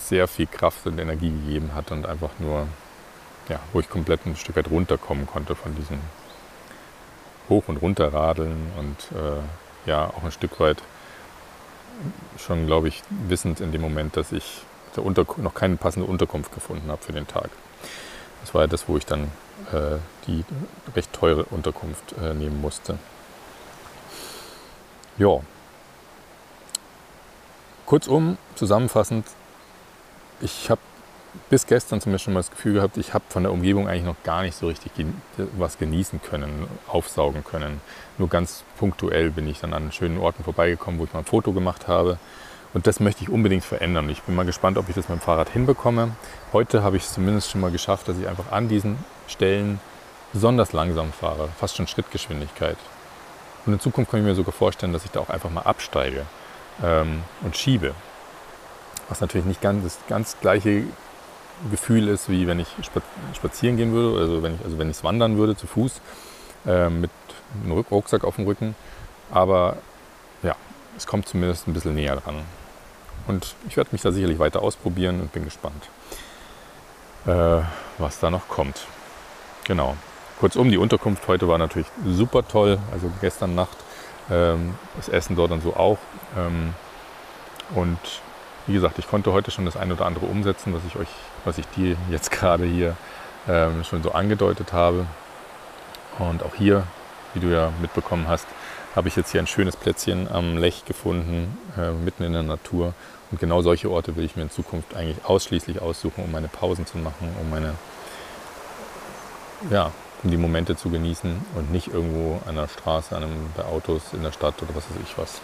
sehr 0.09 0.29
viel 0.29 0.47
Kraft 0.47 0.87
und 0.87 0.99
Energie 0.99 1.31
gegeben 1.31 1.75
hat 1.75 1.91
und 1.91 2.07
einfach 2.07 2.31
nur, 2.39 2.67
ja, 3.49 3.61
wo 3.73 3.81
ich 3.81 3.89
komplett 3.89 4.27
ein 4.27 4.37
Stück 4.37 4.57
weit 4.57 4.71
runterkommen 4.71 5.27
konnte 5.27 5.55
von 5.55 5.75
diesem 5.75 5.99
Hoch- 7.49 7.69
und 7.69 7.79
Runterradeln 7.79 8.73
und 8.79 9.19
äh, 9.19 9.89
ja, 9.89 10.07
auch 10.07 10.25
ein 10.25 10.33
Stück 10.33 10.61
weit 10.61 10.83
schon, 12.39 12.67
glaube 12.67 12.89
ich, 12.89 13.03
wissend 13.29 13.61
in 13.61 13.73
dem 13.73 13.81
Moment, 13.81 14.17
dass 14.17 14.33
ich 14.33 14.63
noch 14.97 15.55
keine 15.55 15.77
passende 15.77 16.09
Unterkunft 16.09 16.53
gefunden 16.53 16.91
habe 16.91 17.03
für 17.03 17.13
den 17.13 17.27
Tag. 17.27 17.51
Das 18.43 18.55
war 18.55 18.63
ja 18.63 18.67
das, 18.67 18.89
wo 18.89 18.97
ich 18.97 19.07
dann 19.07 19.25
äh, 19.73 19.99
die 20.27 20.45
recht 20.95 21.13
teure 21.13 21.45
Unterkunft 21.45 22.15
äh, 22.21 22.35
nehmen 22.35 22.61
musste. 22.61 22.99
Ja. 25.19 25.41
Kurzum, 27.87 28.39
zusammenfassend, 28.55 29.27
ich 30.43 30.71
habe 30.71 30.81
bis 31.49 31.67
gestern 31.67 32.01
zum 32.01 32.13
Beispiel 32.13 32.35
mal 32.35 32.41
das 32.41 32.51
Gefühl 32.51 32.75
gehabt, 32.75 32.97
ich 32.99 33.15
habe 33.15 33.25
von 33.29 33.43
der 33.43 33.53
Umgebung 33.53 33.89
eigentlich 33.89 34.05
noch 34.05 34.23
gar 34.23 34.43
nicht 34.43 34.57
so 34.57 34.69
richtig 34.69 34.93
was 35.57 35.79
genießen 35.79 36.21
können, 36.23 36.67
aufsaugen 36.89 37.43
können. 37.45 37.81
Nur 38.19 38.29
ganz 38.29 38.65
punktuell 38.79 39.31
bin 39.31 39.49
ich 39.49 39.61
dann 39.61 39.73
an 39.73 39.93
schönen 39.93 40.19
Orten 40.19 40.45
vorbeigekommen, 40.45 41.01
wo 41.01 41.05
ich 41.05 41.13
mal 41.13 41.21
ein 41.21 41.25
Foto 41.25 41.53
gemacht 41.53 41.89
habe. 41.89 42.19
Und 42.75 42.87
das 42.87 43.01
möchte 43.01 43.23
ich 43.23 43.31
unbedingt 43.31 43.65
verändern. 43.65 44.09
Ich 44.11 44.23
bin 44.23 44.35
mal 44.35 44.45
gespannt, 44.45 44.79
ob 44.79 44.89
ich 44.89 44.95
das 44.95 45.09
mit 45.09 45.19
dem 45.19 45.23
Fahrrad 45.23 45.51
hinbekomme. 45.51 46.13
Heute 46.53 46.83
habe 46.83 46.97
ich 46.97 47.05
es 47.05 47.13
zumindest 47.13 47.51
schon 47.51 47.61
mal 47.61 47.71
geschafft, 47.71 48.09
dass 48.09 48.19
ich 48.19 48.29
einfach 48.29 48.51
an 48.51 48.69
diesen 48.69 48.99
Stellen 49.27 49.81
besonders 50.33 50.73
langsam 50.73 51.13
fahre, 51.13 51.49
fast 51.59 51.77
schon 51.77 51.87
Schrittgeschwindigkeit. 51.87 52.79
Und 53.67 53.75
in 53.75 53.81
Zukunft 53.81 54.11
kann 54.11 54.21
ich 54.21 54.27
mir 54.27 54.35
sogar 54.35 54.53
vorstellen, 54.53 54.93
dass 54.93 55.05
ich 55.05 55.11
da 55.11 55.21
auch 55.21 55.29
einfach 55.29 55.51
mal 55.51 55.63
absteige 55.63 56.27
ähm, 56.83 57.23
und 57.43 57.57
schiebe. 57.57 57.95
Was 59.13 59.21
natürlich 59.21 59.45
nicht 59.45 59.61
ganz 59.61 59.85
das 59.85 59.99
ganz 60.09 60.39
gleiche 60.41 60.85
Gefühl 61.71 62.09
ist, 62.09 62.31
wie 62.31 62.47
wenn 62.47 62.59
ich 62.59 62.69
spazieren 63.37 63.77
gehen 63.77 63.93
würde, 63.93 64.19
also 64.19 64.43
wenn 64.43 64.55
ich 64.55 64.65
also 64.65 64.79
wenn 64.79 64.89
ich 64.89 65.05
wandern 65.05 65.37
würde 65.37 65.55
zu 65.55 65.67
Fuß 65.67 66.01
äh, 66.65 66.89
mit 66.89 67.11
einem 67.63 67.73
Rucksack 67.73 68.25
auf 68.25 68.37
dem 68.37 68.47
Rücken. 68.47 68.75
Aber 69.31 69.77
ja, 70.43 70.57
es 70.97 71.07
kommt 71.07 71.29
zumindest 71.29 71.69
ein 71.69 71.75
bisschen 71.75 71.95
näher 71.95 72.17
dran. 72.17 72.37
Und 73.27 73.55
ich 73.69 73.77
werde 73.77 73.91
mich 73.93 74.01
da 74.01 74.13
sicherlich 74.13 74.39
weiter 74.39 74.63
ausprobieren 74.63 75.21
und 75.21 75.31
bin 75.31 75.45
gespannt, 75.45 75.91
äh, 77.27 77.61
was 77.99 78.19
da 78.19 78.31
noch 78.31 78.49
kommt. 78.49 78.87
Genau. 79.65 79.95
Kurzum, 80.41 80.71
die 80.71 80.79
Unterkunft 80.79 81.29
heute 81.29 81.49
war 81.49 81.59
natürlich 81.59 81.89
super 82.07 82.49
toll. 82.49 82.79
Also 82.91 83.13
gestern 83.21 83.55
Nacht 83.55 83.77
ähm, 84.31 84.73
das 84.97 85.11
Essen 85.11 85.37
dort 85.37 85.51
und 85.51 85.63
so 85.63 85.77
auch. 85.77 85.99
Ähm, 86.35 86.73
und 87.75 87.99
wie 88.67 88.75
gesagt, 88.75 88.99
ich 88.99 89.09
konnte 89.09 89.33
heute 89.33 89.51
schon 89.51 89.65
das 89.65 89.77
eine 89.77 89.95
oder 89.95 90.07
andere 90.07 90.27
umsetzen, 90.27 90.75
was 90.75 90.83
ich 90.87 90.97
euch, 90.97 91.09
was 91.45 91.59
ich 91.59 91.67
dir 91.69 91.97
jetzt 92.11 92.31
gerade 92.31 92.65
hier 92.65 92.97
ähm, 93.49 93.85
schon 93.85 94.03
so 94.03 94.13
angedeutet 94.13 94.73
habe. 94.73 95.07
Und 96.19 96.43
auch 96.43 96.55
hier, 96.55 96.85
wie 97.35 97.41
du 97.41 97.49
ja 97.49 97.73
mitbekommen 97.81 98.29
hast, 98.29 98.47
habe 98.95 99.09
ich 99.09 99.17
jetzt 99.17 99.33
hier 99.33 99.41
ein 99.41 99.47
schönes 99.47 99.77
Plätzchen 99.77 100.31
am 100.31 100.59
Lech 100.59 100.85
gefunden, 100.85 101.59
äh, 101.77 101.91
mitten 101.93 102.23
in 102.23 102.33
der 102.35 102.43
Natur. 102.43 102.95
Und 103.31 103.41
genau 103.41 103.63
solche 103.63 103.91
Orte 103.91 104.15
will 104.17 104.25
ich 104.25 104.37
mir 104.37 104.43
in 104.43 104.51
Zukunft 104.51 104.95
eigentlich 104.95 105.25
ausschließlich 105.25 105.81
aussuchen, 105.81 106.25
um 106.25 106.31
meine 106.31 106.49
Pausen 106.49 106.87
zu 106.87 106.99
machen, 106.99 107.35
um 107.41 107.51
meine, 107.51 107.75
ja, 109.71 109.91
um 110.23 110.31
die 110.31 110.37
Momente 110.37 110.77
zu 110.77 110.91
genießen 110.91 111.45
und 111.57 111.73
nicht 111.73 111.89
irgendwo 111.89 112.41
an 112.47 112.57
der 112.57 112.69
Straße, 112.69 113.17
an 113.17 113.25
einem, 113.25 113.51
bei 113.57 113.65
Autos 113.65 114.13
in 114.13 114.23
der 114.23 114.33
Stadt 114.33 114.63
oder 114.63 114.75
was 114.75 114.85
weiß 114.91 114.99
ich 115.03 115.19
was 115.19 115.41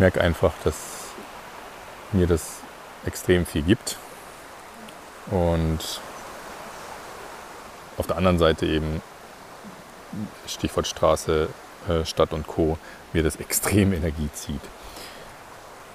merke 0.00 0.20
einfach, 0.20 0.52
dass 0.64 0.74
mir 2.12 2.26
das 2.26 2.56
extrem 3.04 3.46
viel 3.46 3.62
gibt. 3.62 3.98
Und 5.30 6.00
auf 7.98 8.06
der 8.06 8.16
anderen 8.16 8.38
Seite 8.38 8.66
eben, 8.66 9.02
Stichwort 10.46 10.88
Straße, 10.88 11.48
äh, 11.88 12.04
Stadt 12.04 12.32
und 12.32 12.46
Co., 12.46 12.78
mir 13.12 13.22
das 13.22 13.36
extrem 13.36 13.92
Energie 14.00 14.30
zieht. 14.32 14.62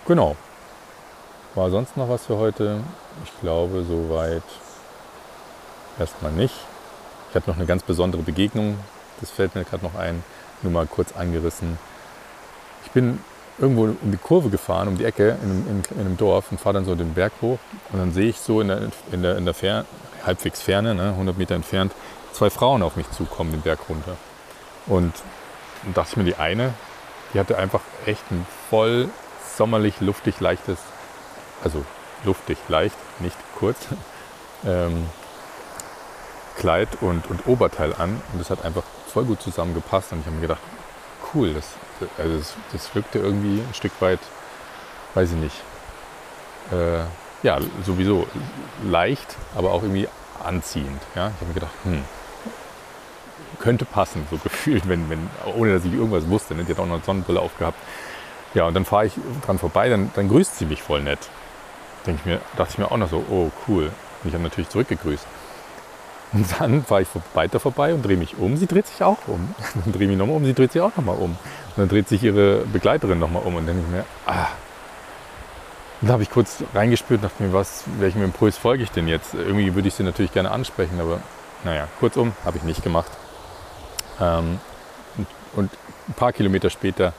Genau. 0.08 0.38
War 1.56 1.70
sonst 1.72 1.98
noch 1.98 2.08
was 2.08 2.28
für 2.28 2.38
heute? 2.38 2.82
Ich 3.24 3.42
glaube, 3.42 3.84
soweit 3.84 4.44
erstmal 5.98 6.32
nicht. 6.32 6.54
Ich 7.30 7.36
hatte 7.36 7.50
noch 7.50 7.58
eine 7.58 7.66
ganz 7.66 7.82
besondere 7.84 8.22
Begegnung, 8.22 8.78
das 9.20 9.32
fällt 9.32 9.56
mir 9.56 9.64
gerade 9.64 9.84
noch 9.84 9.96
ein, 9.96 10.24
nur 10.62 10.72
mal 10.72 10.86
kurz 10.86 11.14
angerissen. 11.14 11.80
Ich 12.86 12.92
bin 12.92 13.20
irgendwo 13.58 13.84
um 13.84 14.12
die 14.12 14.18
Kurve 14.18 14.50
gefahren, 14.50 14.88
um 14.88 14.98
die 14.98 15.06
Ecke 15.06 15.38
in 15.42 15.50
einem, 15.50 15.68
in, 15.68 15.98
in 15.98 16.06
einem 16.06 16.18
Dorf 16.18 16.52
und 16.52 16.60
fahre 16.60 16.76
dann 16.76 16.86
so 16.86 16.96
den 16.96 17.14
Berg 17.14 17.34
hoch. 17.42 17.60
Und 17.92 18.00
dann 18.00 18.12
sehe 18.12 18.30
ich 18.30 18.40
so 18.40 18.62
in 18.62 18.68
der, 18.68 18.90
in 19.12 19.22
der, 19.22 19.38
in 19.38 19.46
der 19.46 19.54
Ferne, 19.54 19.86
halbwegs 20.26 20.62
Ferne, 20.62 20.96
ne, 20.96 21.10
100 21.10 21.38
Meter 21.38 21.56
entfernt, 21.56 21.94
zwei 22.34 22.50
Frauen 22.50 22.84
auf 22.84 22.96
mich 22.96 23.10
zukommen, 23.12 23.52
den 23.52 23.62
Berg 23.62 23.80
runter. 23.90 24.18
Und 24.88 25.14
dann 25.84 25.94
dachte 25.94 26.12
ich 26.12 26.18
mir, 26.18 26.24
die 26.26 26.36
eine, 26.36 26.74
die 27.34 27.40
hatte 27.40 27.58
einfach 27.58 27.82
echt 28.06 28.24
ein 28.32 28.46
voll 28.70 29.10
sommerlich, 29.56 30.02
luftig, 30.02 30.40
leichtes, 30.40 30.80
also 31.64 31.86
luftig, 32.24 32.58
leicht, 32.68 32.98
nicht 33.20 33.38
kurz, 33.58 33.78
ähm, 34.66 35.08
Kleid 36.58 36.88
und, 37.02 37.30
und 37.30 37.48
Oberteil 37.48 37.94
an. 37.94 38.22
Und 38.32 38.40
das 38.40 38.50
hat 38.50 38.64
einfach 38.64 38.84
voll 39.12 39.26
gut 39.26 39.42
zusammengepasst. 39.42 40.14
Und 40.14 40.22
ich 40.22 40.26
habe 40.26 40.36
mir 40.38 40.44
gedacht, 40.44 40.62
cool, 41.34 41.54
das 41.54 41.66
also 42.18 42.38
das, 42.38 42.54
das 42.72 42.96
wirkte 42.96 43.20
irgendwie 43.20 43.62
ein 43.62 43.74
Stück 43.74 43.94
weit, 44.02 44.20
weiß 45.14 45.32
ich 45.32 45.38
nicht, 45.38 45.56
äh, 46.72 47.04
ja, 47.44 47.60
sowieso 47.86 48.28
leicht, 48.84 49.36
aber 49.56 49.72
auch 49.72 49.84
irgendwie 49.84 50.08
anziehend. 50.44 51.02
Ja? 51.16 51.30
Ich 51.30 51.36
habe 51.36 51.46
mir 51.48 51.54
gedacht, 51.54 51.74
hm, 51.84 52.04
könnte 53.60 53.86
passen, 53.86 54.28
so 54.30 54.38
gefühlt, 54.44 54.88
wenn, 54.88 55.10
wenn, 55.10 55.30
ohne 55.56 55.74
dass 55.74 55.86
ich 55.86 55.94
irgendwas 55.94 56.28
wusste. 56.30 56.56
Ne? 56.56 56.64
Die 56.64 56.72
hat 56.72 56.80
auch 56.80 56.86
noch 56.86 56.96
eine 56.96 57.04
Sonnenbrille 57.04 57.40
aufgehabt. 57.40 57.78
Ja, 58.54 58.66
und 58.66 58.74
dann 58.74 58.86
fahre 58.86 59.08
ich 59.08 59.14
dran 59.46 59.60
vorbei, 59.60 59.90
dann, 59.90 60.12
dann 60.16 60.30
grüßt 60.30 60.58
sie 60.58 60.66
mich 60.66 60.82
voll 60.82 61.02
nett. 61.02 61.20
Denke 62.06 62.22
ich 62.22 62.26
mir, 62.26 62.42
dachte 62.56 62.72
ich 62.72 62.78
mir 62.78 62.90
auch 62.90 62.98
noch 62.98 63.10
so, 63.10 63.26
oh 63.30 63.52
cool. 63.68 63.92
Und 64.24 64.30
ich 64.30 64.34
habe 64.34 64.44
natürlich 64.44 64.70
zurückgegrüßt. 64.70 65.28
Und 66.36 66.60
dann 66.60 66.84
fahre 66.84 67.04
ich 67.04 67.08
weiter 67.34 67.62
vorbei 67.62 67.94
und 67.94 68.06
drehe 68.06 68.18
mich 68.18 68.38
um. 68.38 68.58
Sie 68.58 68.68
dreht 68.68 68.88
sich 68.88 69.02
auch 69.02 69.20
um. 69.28 69.56
Dann 69.74 69.94
drehe 69.94 70.04
ich 70.04 70.10
mich 70.10 70.18
nochmal 70.18 70.36
um, 70.36 70.44
sie 70.44 70.54
dreht 70.54 70.74
sich 70.74 70.82
auch 70.82 70.94
nochmal 70.98 71.16
um. 71.16 71.32
Und 71.32 71.38
dann 71.78 71.88
dreht 71.88 72.10
sich 72.10 72.24
ihre 72.24 72.66
Begleiterin 72.66 73.20
nochmal 73.20 73.44
um 73.44 73.56
und 73.56 73.66
dann 73.66 73.78
denke 73.78 73.84
ich 73.90 73.96
mir, 73.96 74.06
ah. 74.26 74.48
Und 76.02 76.08
da 76.08 76.14
habe 76.14 76.24
ich 76.24 76.30
kurz 76.30 76.64
reingespürt, 76.74 77.24
dachte 77.24 77.42
mir, 77.42 77.54
was, 77.54 77.84
welchem 78.00 78.24
Impuls 78.24 78.58
folge 78.58 78.84
ich 78.84 78.92
denn 78.92 79.08
jetzt? 79.08 79.34
Irgendwie 79.34 79.76
würde 79.76 79.88
ich 79.88 79.94
sie 79.94 80.04
natürlich 80.04 80.34
gerne 80.34 80.52
ansprechen, 80.52 81.00
aber 81.00 81.20
naja, 81.64 81.88
kurzum, 82.00 82.34
habe 82.44 82.58
ich 82.58 82.64
nicht 82.64 82.84
gemacht. 82.84 83.12
Ähm, 84.22 84.60
und, 85.18 85.28
und, 85.56 85.72
ein 86.08 86.14
paar 86.14 86.34
Kilometer 86.34 86.70
später 86.70 87.14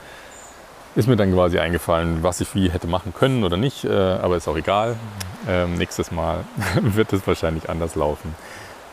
ist 0.95 1.07
mir 1.07 1.17
dann 1.17 1.33
quasi 1.33 1.59
eingefallen, 1.59 2.23
was 2.23 2.39
ich 2.39 2.55
wie 2.55 2.69
hätte 2.69 2.87
machen 2.87 3.13
können 3.13 3.43
oder 3.43 3.57
nicht, 3.57 3.83
äh, 3.83 3.91
aber 3.91 4.37
ist 4.37 4.47
auch 4.47 4.57
egal. 4.57 4.95
Ähm, 5.47 5.75
nächstes 5.75 6.11
Mal 6.11 6.45
wird 6.81 7.13
es 7.13 7.27
wahrscheinlich 7.27 7.69
anders 7.69 7.95
laufen. 7.95 8.33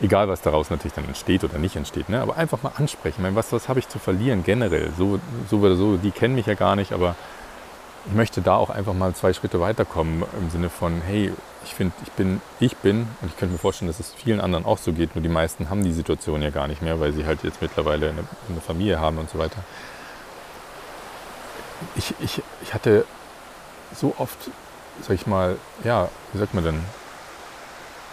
Egal, 0.01 0.27
was 0.27 0.41
daraus 0.41 0.69
natürlich 0.69 0.93
dann 0.93 1.05
entsteht 1.05 1.43
oder 1.43 1.57
nicht 1.57 1.77
entsteht, 1.77 2.09
ne? 2.09 2.21
aber 2.21 2.35
einfach 2.35 2.61
mal 2.63 2.73
ansprechen. 2.75 3.15
Ich 3.17 3.23
meine, 3.23 3.35
was, 3.35 3.53
was 3.53 3.69
habe 3.69 3.79
ich 3.79 3.87
zu 3.87 3.97
verlieren 3.97 4.43
generell? 4.43 4.91
So, 4.97 5.19
so 5.49 5.59
oder 5.59 5.75
so, 5.75 5.95
die 5.95 6.11
kennen 6.11 6.35
mich 6.35 6.47
ja 6.47 6.53
gar 6.53 6.75
nicht, 6.75 6.91
aber 6.91 7.15
ich 8.07 8.13
möchte 8.13 8.41
da 8.41 8.55
auch 8.55 8.69
einfach 8.69 8.93
mal 8.93 9.15
zwei 9.15 9.33
Schritte 9.33 9.59
weiterkommen 9.61 10.23
im 10.39 10.49
Sinne 10.49 10.69
von, 10.69 11.01
hey, 11.01 11.31
ich 11.63 11.73
finde, 11.73 11.95
ich 12.03 12.11
bin, 12.11 12.41
ich 12.59 12.77
bin, 12.77 13.07
und 13.21 13.29
ich 13.29 13.37
könnte 13.37 13.53
mir 13.53 13.57
vorstellen, 13.57 13.87
dass 13.87 13.99
es 13.99 14.13
vielen 14.13 14.41
anderen 14.41 14.65
auch 14.65 14.77
so 14.77 14.93
geht, 14.93 15.15
nur 15.15 15.23
die 15.23 15.29
meisten 15.29 15.69
haben 15.69 15.83
die 15.83 15.93
Situation 15.93 16.41
ja 16.41 16.51
gar 16.51 16.67
nicht 16.67 16.81
mehr, 16.81 16.99
weil 16.99 17.13
sie 17.13 17.25
halt 17.25 17.43
jetzt 17.43 17.61
mittlerweile 17.61 18.09
eine, 18.09 18.23
eine 18.49 18.61
Familie 18.61 18.99
haben 18.99 19.17
und 19.17 19.29
so 19.29 19.39
weiter. 19.39 19.63
Ich, 21.95 22.13
ich, 22.19 22.43
ich 22.61 22.73
hatte 22.73 23.05
so 23.95 24.13
oft, 24.17 24.37
sag 25.01 25.15
ich 25.15 25.25
mal, 25.25 25.57
ja, 25.83 26.09
wie 26.33 26.39
sagt 26.39 26.53
man 26.53 26.63
denn, 26.63 26.79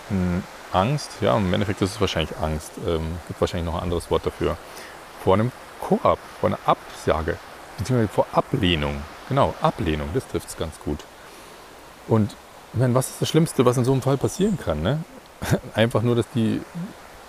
hm, 0.08 0.42
Angst, 0.72 1.10
ja, 1.20 1.36
im 1.36 1.52
Endeffekt 1.52 1.82
ist 1.82 1.90
es 1.90 2.00
wahrscheinlich 2.00 2.36
Angst, 2.38 2.72
ähm, 2.86 3.18
gibt 3.28 3.40
wahrscheinlich 3.40 3.66
noch 3.66 3.76
ein 3.76 3.84
anderes 3.84 4.10
Wort 4.10 4.26
dafür, 4.26 4.56
vor 5.22 5.34
einem 5.34 5.52
Koop, 5.80 6.18
vor 6.40 6.48
einer 6.48 6.58
Absage, 6.66 7.36
beziehungsweise 7.78 8.08
vor 8.08 8.26
Ablehnung. 8.32 9.02
Genau, 9.28 9.54
Ablehnung, 9.60 10.08
das 10.14 10.26
trifft 10.28 10.48
es 10.48 10.56
ganz 10.56 10.78
gut. 10.80 10.98
Und 12.08 12.34
ich 12.72 12.80
meine, 12.80 12.94
was 12.94 13.10
ist 13.10 13.22
das 13.22 13.28
Schlimmste, 13.28 13.64
was 13.64 13.76
in 13.76 13.84
so 13.84 13.92
einem 13.92 14.02
Fall 14.02 14.16
passieren 14.16 14.58
kann? 14.58 14.82
Ne? 14.82 15.04
Einfach 15.74 16.02
nur, 16.02 16.16
dass 16.16 16.26
die, 16.34 16.60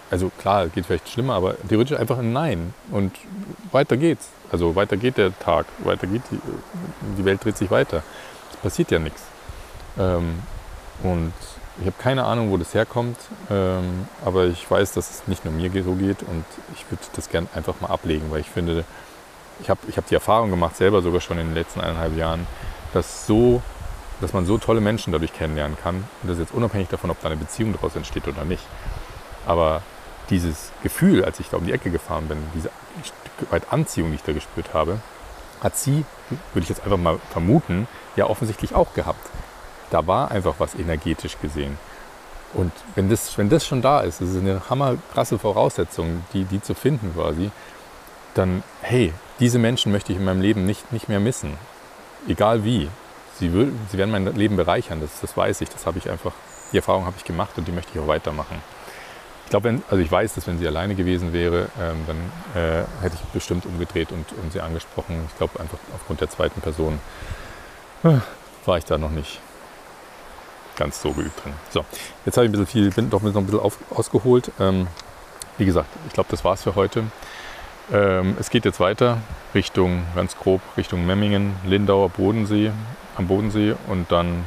also 0.09 0.31
klar, 0.37 0.67
geht 0.67 0.85
vielleicht 0.85 1.09
schlimmer, 1.09 1.35
aber 1.35 1.55
theoretisch 1.67 1.97
einfach 1.97 2.19
ein 2.19 2.33
Nein. 2.33 2.73
Und 2.91 3.15
weiter 3.71 3.97
geht's. 3.97 4.29
Also 4.51 4.75
weiter 4.75 4.95
geht 4.97 5.17
der 5.17 5.37
Tag, 5.39 5.65
weiter 5.79 6.07
geht 6.07 6.21
die, 6.31 6.39
die 7.17 7.25
Welt 7.25 7.43
dreht 7.43 7.57
sich 7.57 7.71
weiter. 7.71 8.03
Es 8.51 8.57
passiert 8.57 8.91
ja 8.91 8.99
nichts. 8.99 9.21
Ähm, 9.97 10.43
und 11.01 11.33
ich 11.79 11.85
habe 11.87 11.95
keine 11.97 12.25
Ahnung, 12.25 12.51
wo 12.51 12.57
das 12.57 12.73
herkommt, 12.73 13.17
ähm, 13.49 14.07
aber 14.23 14.45
ich 14.45 14.69
weiß, 14.69 14.93
dass 14.93 15.09
es 15.09 15.27
nicht 15.27 15.43
nur 15.43 15.53
mir 15.53 15.71
so 15.83 15.93
geht 15.93 16.21
und 16.21 16.45
ich 16.75 16.89
würde 16.91 17.03
das 17.15 17.29
gerne 17.29 17.47
einfach 17.55 17.81
mal 17.81 17.87
ablegen, 17.87 18.29
weil 18.29 18.41
ich 18.41 18.49
finde, 18.49 18.85
ich 19.59 19.69
habe 19.69 19.79
ich 19.87 19.97
hab 19.97 20.07
die 20.07 20.13
Erfahrung 20.13 20.49
gemacht, 20.49 20.75
selber 20.75 21.01
sogar 21.01 21.21
schon 21.21 21.39
in 21.39 21.47
den 21.47 21.55
letzten 21.55 21.81
eineinhalb 21.81 22.15
Jahren, 22.15 22.47
dass, 22.93 23.25
so, 23.25 23.61
dass 24.21 24.33
man 24.33 24.45
so 24.45 24.57
tolle 24.57 24.81
Menschen 24.81 25.11
dadurch 25.11 25.33
kennenlernen 25.33 25.77
kann. 25.81 25.95
Und 25.95 26.29
das 26.29 26.33
ist 26.33 26.39
jetzt 26.39 26.53
unabhängig 26.53 26.89
davon, 26.89 27.09
ob 27.09 27.19
da 27.21 27.27
eine 27.27 27.37
Beziehung 27.37 27.73
daraus 27.73 27.95
entsteht 27.95 28.27
oder 28.27 28.45
nicht. 28.45 28.63
Aber 29.45 29.81
dieses 30.29 30.71
Gefühl, 30.83 31.25
als 31.25 31.39
ich 31.39 31.49
da 31.49 31.57
um 31.57 31.65
die 31.65 31.73
Ecke 31.73 31.89
gefahren 31.89 32.27
bin, 32.27 32.37
diese 32.53 32.69
weit 33.49 33.71
Anziehung, 33.71 34.09
die 34.09 34.15
ich 34.15 34.23
da 34.23 34.31
gespürt 34.31 34.73
habe, 34.73 34.99
hat 35.61 35.75
sie, 35.77 36.05
würde 36.53 36.63
ich 36.63 36.69
jetzt 36.69 36.83
einfach 36.83 36.97
mal 36.97 37.19
vermuten, 37.31 37.87
ja 38.15 38.27
offensichtlich 38.27 38.75
auch 38.75 38.93
gehabt. 38.93 39.29
Da 39.93 40.07
war 40.07 40.31
einfach 40.31 40.55
was 40.57 40.73
energetisch 40.73 41.37
gesehen. 41.39 41.77
Und 42.55 42.71
wenn 42.95 43.11
das, 43.11 43.37
wenn 43.37 43.47
das 43.47 43.63
schon 43.63 43.83
da 43.83 44.01
ist, 44.01 44.21
das 44.21 44.29
ist 44.29 44.39
eine 44.39 44.67
hammerkrasse 44.67 45.37
Voraussetzung, 45.37 46.23
die, 46.33 46.45
die 46.45 46.59
zu 46.59 46.73
finden 46.73 47.13
quasi, 47.13 47.51
dann, 48.33 48.63
hey, 48.81 49.13
diese 49.39 49.59
Menschen 49.59 49.91
möchte 49.91 50.11
ich 50.11 50.17
in 50.17 50.25
meinem 50.25 50.41
Leben 50.41 50.65
nicht, 50.65 50.91
nicht 50.91 51.09
mehr 51.09 51.19
missen. 51.19 51.57
Egal 52.27 52.63
wie. 52.63 52.89
Sie, 53.37 53.53
will, 53.53 53.71
sie 53.91 53.99
werden 53.99 54.09
mein 54.09 54.25
Leben 54.35 54.55
bereichern, 54.55 54.99
das, 54.99 55.21
das 55.21 55.37
weiß 55.37 55.61
ich, 55.61 55.69
das 55.69 55.85
habe 55.85 55.99
ich 55.99 56.09
einfach, 56.09 56.33
die 56.71 56.77
Erfahrung 56.77 57.05
habe 57.05 57.15
ich 57.17 57.23
gemacht 57.23 57.51
und 57.57 57.67
die 57.67 57.71
möchte 57.71 57.91
ich 57.93 57.99
auch 57.99 58.07
weitermachen. 58.07 58.63
Ich 59.45 59.51
glaube, 59.51 59.79
also 59.91 60.01
ich 60.01 60.11
weiß, 60.11 60.33
dass 60.33 60.47
wenn 60.47 60.57
sie 60.57 60.65
alleine 60.67 60.95
gewesen 60.95 61.33
wäre, 61.33 61.69
ähm, 61.79 62.03
dann 62.07 62.17
äh, 62.55 62.83
hätte 63.01 63.15
ich 63.15 63.29
bestimmt 63.29 63.67
umgedreht 63.67 64.11
und, 64.11 64.25
und 64.41 64.53
sie 64.53 64.61
angesprochen. 64.61 65.23
Ich 65.29 65.37
glaube 65.37 65.59
einfach 65.59 65.77
aufgrund 65.93 66.21
der 66.21 66.31
zweiten 66.31 66.61
Person 66.61 66.99
äh, 68.03 68.17
war 68.65 68.77
ich 68.79 68.85
da 68.85 68.97
noch 68.97 69.11
nicht 69.11 69.39
ganz 70.75 71.01
so 71.01 71.11
geübt 71.11 71.43
drin. 71.43 71.53
So, 71.69 71.85
jetzt 72.25 72.37
habe 72.37 72.45
ich 72.45 72.49
ein 72.49 72.51
bisschen 72.51 72.67
viel, 72.67 72.91
bin 72.91 73.09
doch 73.09 73.21
noch 73.21 73.35
ein 73.35 73.45
bisschen 73.45 73.59
auf, 73.59 73.77
ausgeholt. 73.89 74.51
Ähm, 74.59 74.87
wie 75.57 75.65
gesagt, 75.65 75.89
ich 76.07 76.13
glaube, 76.13 76.29
das 76.31 76.43
war's 76.43 76.63
für 76.63 76.75
heute. 76.75 77.03
Ähm, 77.91 78.35
es 78.39 78.49
geht 78.49 78.65
jetzt 78.65 78.79
weiter 78.79 79.17
Richtung, 79.53 80.03
ganz 80.15 80.37
grob, 80.37 80.61
Richtung 80.77 81.05
Memmingen, 81.05 81.55
Lindauer, 81.65 82.09
Bodensee, 82.09 82.71
am 83.17 83.27
Bodensee 83.27 83.75
und 83.87 84.11
dann, 84.11 84.43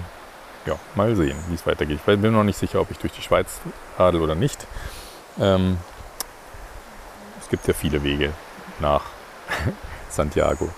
ja, 0.65 0.77
mal 0.95 1.15
sehen, 1.17 1.37
wie 1.49 1.55
es 1.55 1.67
weitergeht. 1.67 1.99
Ich 1.99 2.03
bin 2.03 2.21
mir 2.21 2.31
noch 2.31 2.45
nicht 2.45 2.59
sicher, 2.59 2.81
ob 2.81 2.91
ich 2.91 2.99
durch 2.99 3.13
die 3.13 3.23
Schweiz 3.23 3.61
radel 3.99 4.23
oder 4.23 4.35
nicht. 4.35 4.67
Ähm, 5.39 5.79
es 7.41 7.49
gibt 7.49 7.69
ja 7.69 7.75
viele 7.75 8.03
Wege 8.03 8.33
nach 8.81 9.03
Santiago. 10.09 10.71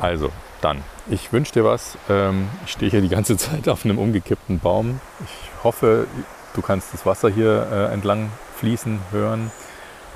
Also, 0.00 0.30
dann, 0.60 0.82
ich 1.08 1.32
wünsche 1.32 1.52
dir 1.52 1.64
was. 1.64 1.96
Ähm, 2.08 2.48
ich 2.64 2.72
stehe 2.72 2.90
hier 2.90 3.00
die 3.00 3.08
ganze 3.08 3.36
Zeit 3.38 3.68
auf 3.68 3.84
einem 3.84 3.98
umgekippten 3.98 4.58
Baum. 4.58 5.00
Ich 5.24 5.64
hoffe, 5.64 6.06
du 6.54 6.62
kannst 6.62 6.92
das 6.92 7.06
Wasser 7.06 7.28
hier 7.28 7.66
äh, 7.70 7.92
entlang 7.92 8.30
fließen 8.56 9.00
hören. 9.10 9.50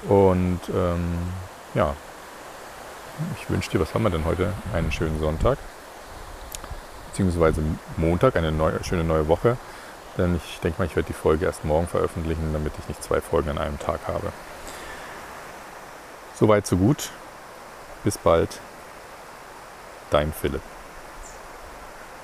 Und 0.09 0.61
ähm, 0.75 1.19
ja, 1.75 1.95
ich 3.41 3.49
wünsche 3.49 3.71
dir, 3.71 3.81
was 3.81 3.95
haben 3.95 4.03
wir 4.03 4.11
denn 4.11 4.25
heute? 4.25 4.53
Einen 4.73 4.91
schönen 4.91 5.21
Sonntag, 5.21 5.59
beziehungsweise 7.11 7.63
Montag, 7.97 8.37
eine 8.37 8.51
neue, 8.51 8.83
schöne 8.83 9.05
neue 9.05 9.29
Woche. 9.29 9.57
Denn 10.19 10.37
ich 10.37 10.61
denke 10.61 10.79
mal, 10.79 10.85
ich 10.85 10.97
werde 10.97 11.07
die 11.07 11.15
Folge 11.15 11.47
erst 11.47 11.65
morgen 11.65 11.87
veröffentlichen, 11.87 12.53
damit 12.53 12.73
ich 12.79 12.89
nicht 12.89 13.03
zwei 13.03 13.21
Folgen 13.21 13.51
an 13.51 13.59
einem 13.59 13.79
Tag 13.79 14.01
habe. 14.09 14.33
Soweit, 16.35 16.67
so 16.67 16.77
gut. 16.77 17.11
Bis 18.05 18.19
bald. 18.19 18.61
Dein 20.13 20.31
Philipp. 20.31 20.72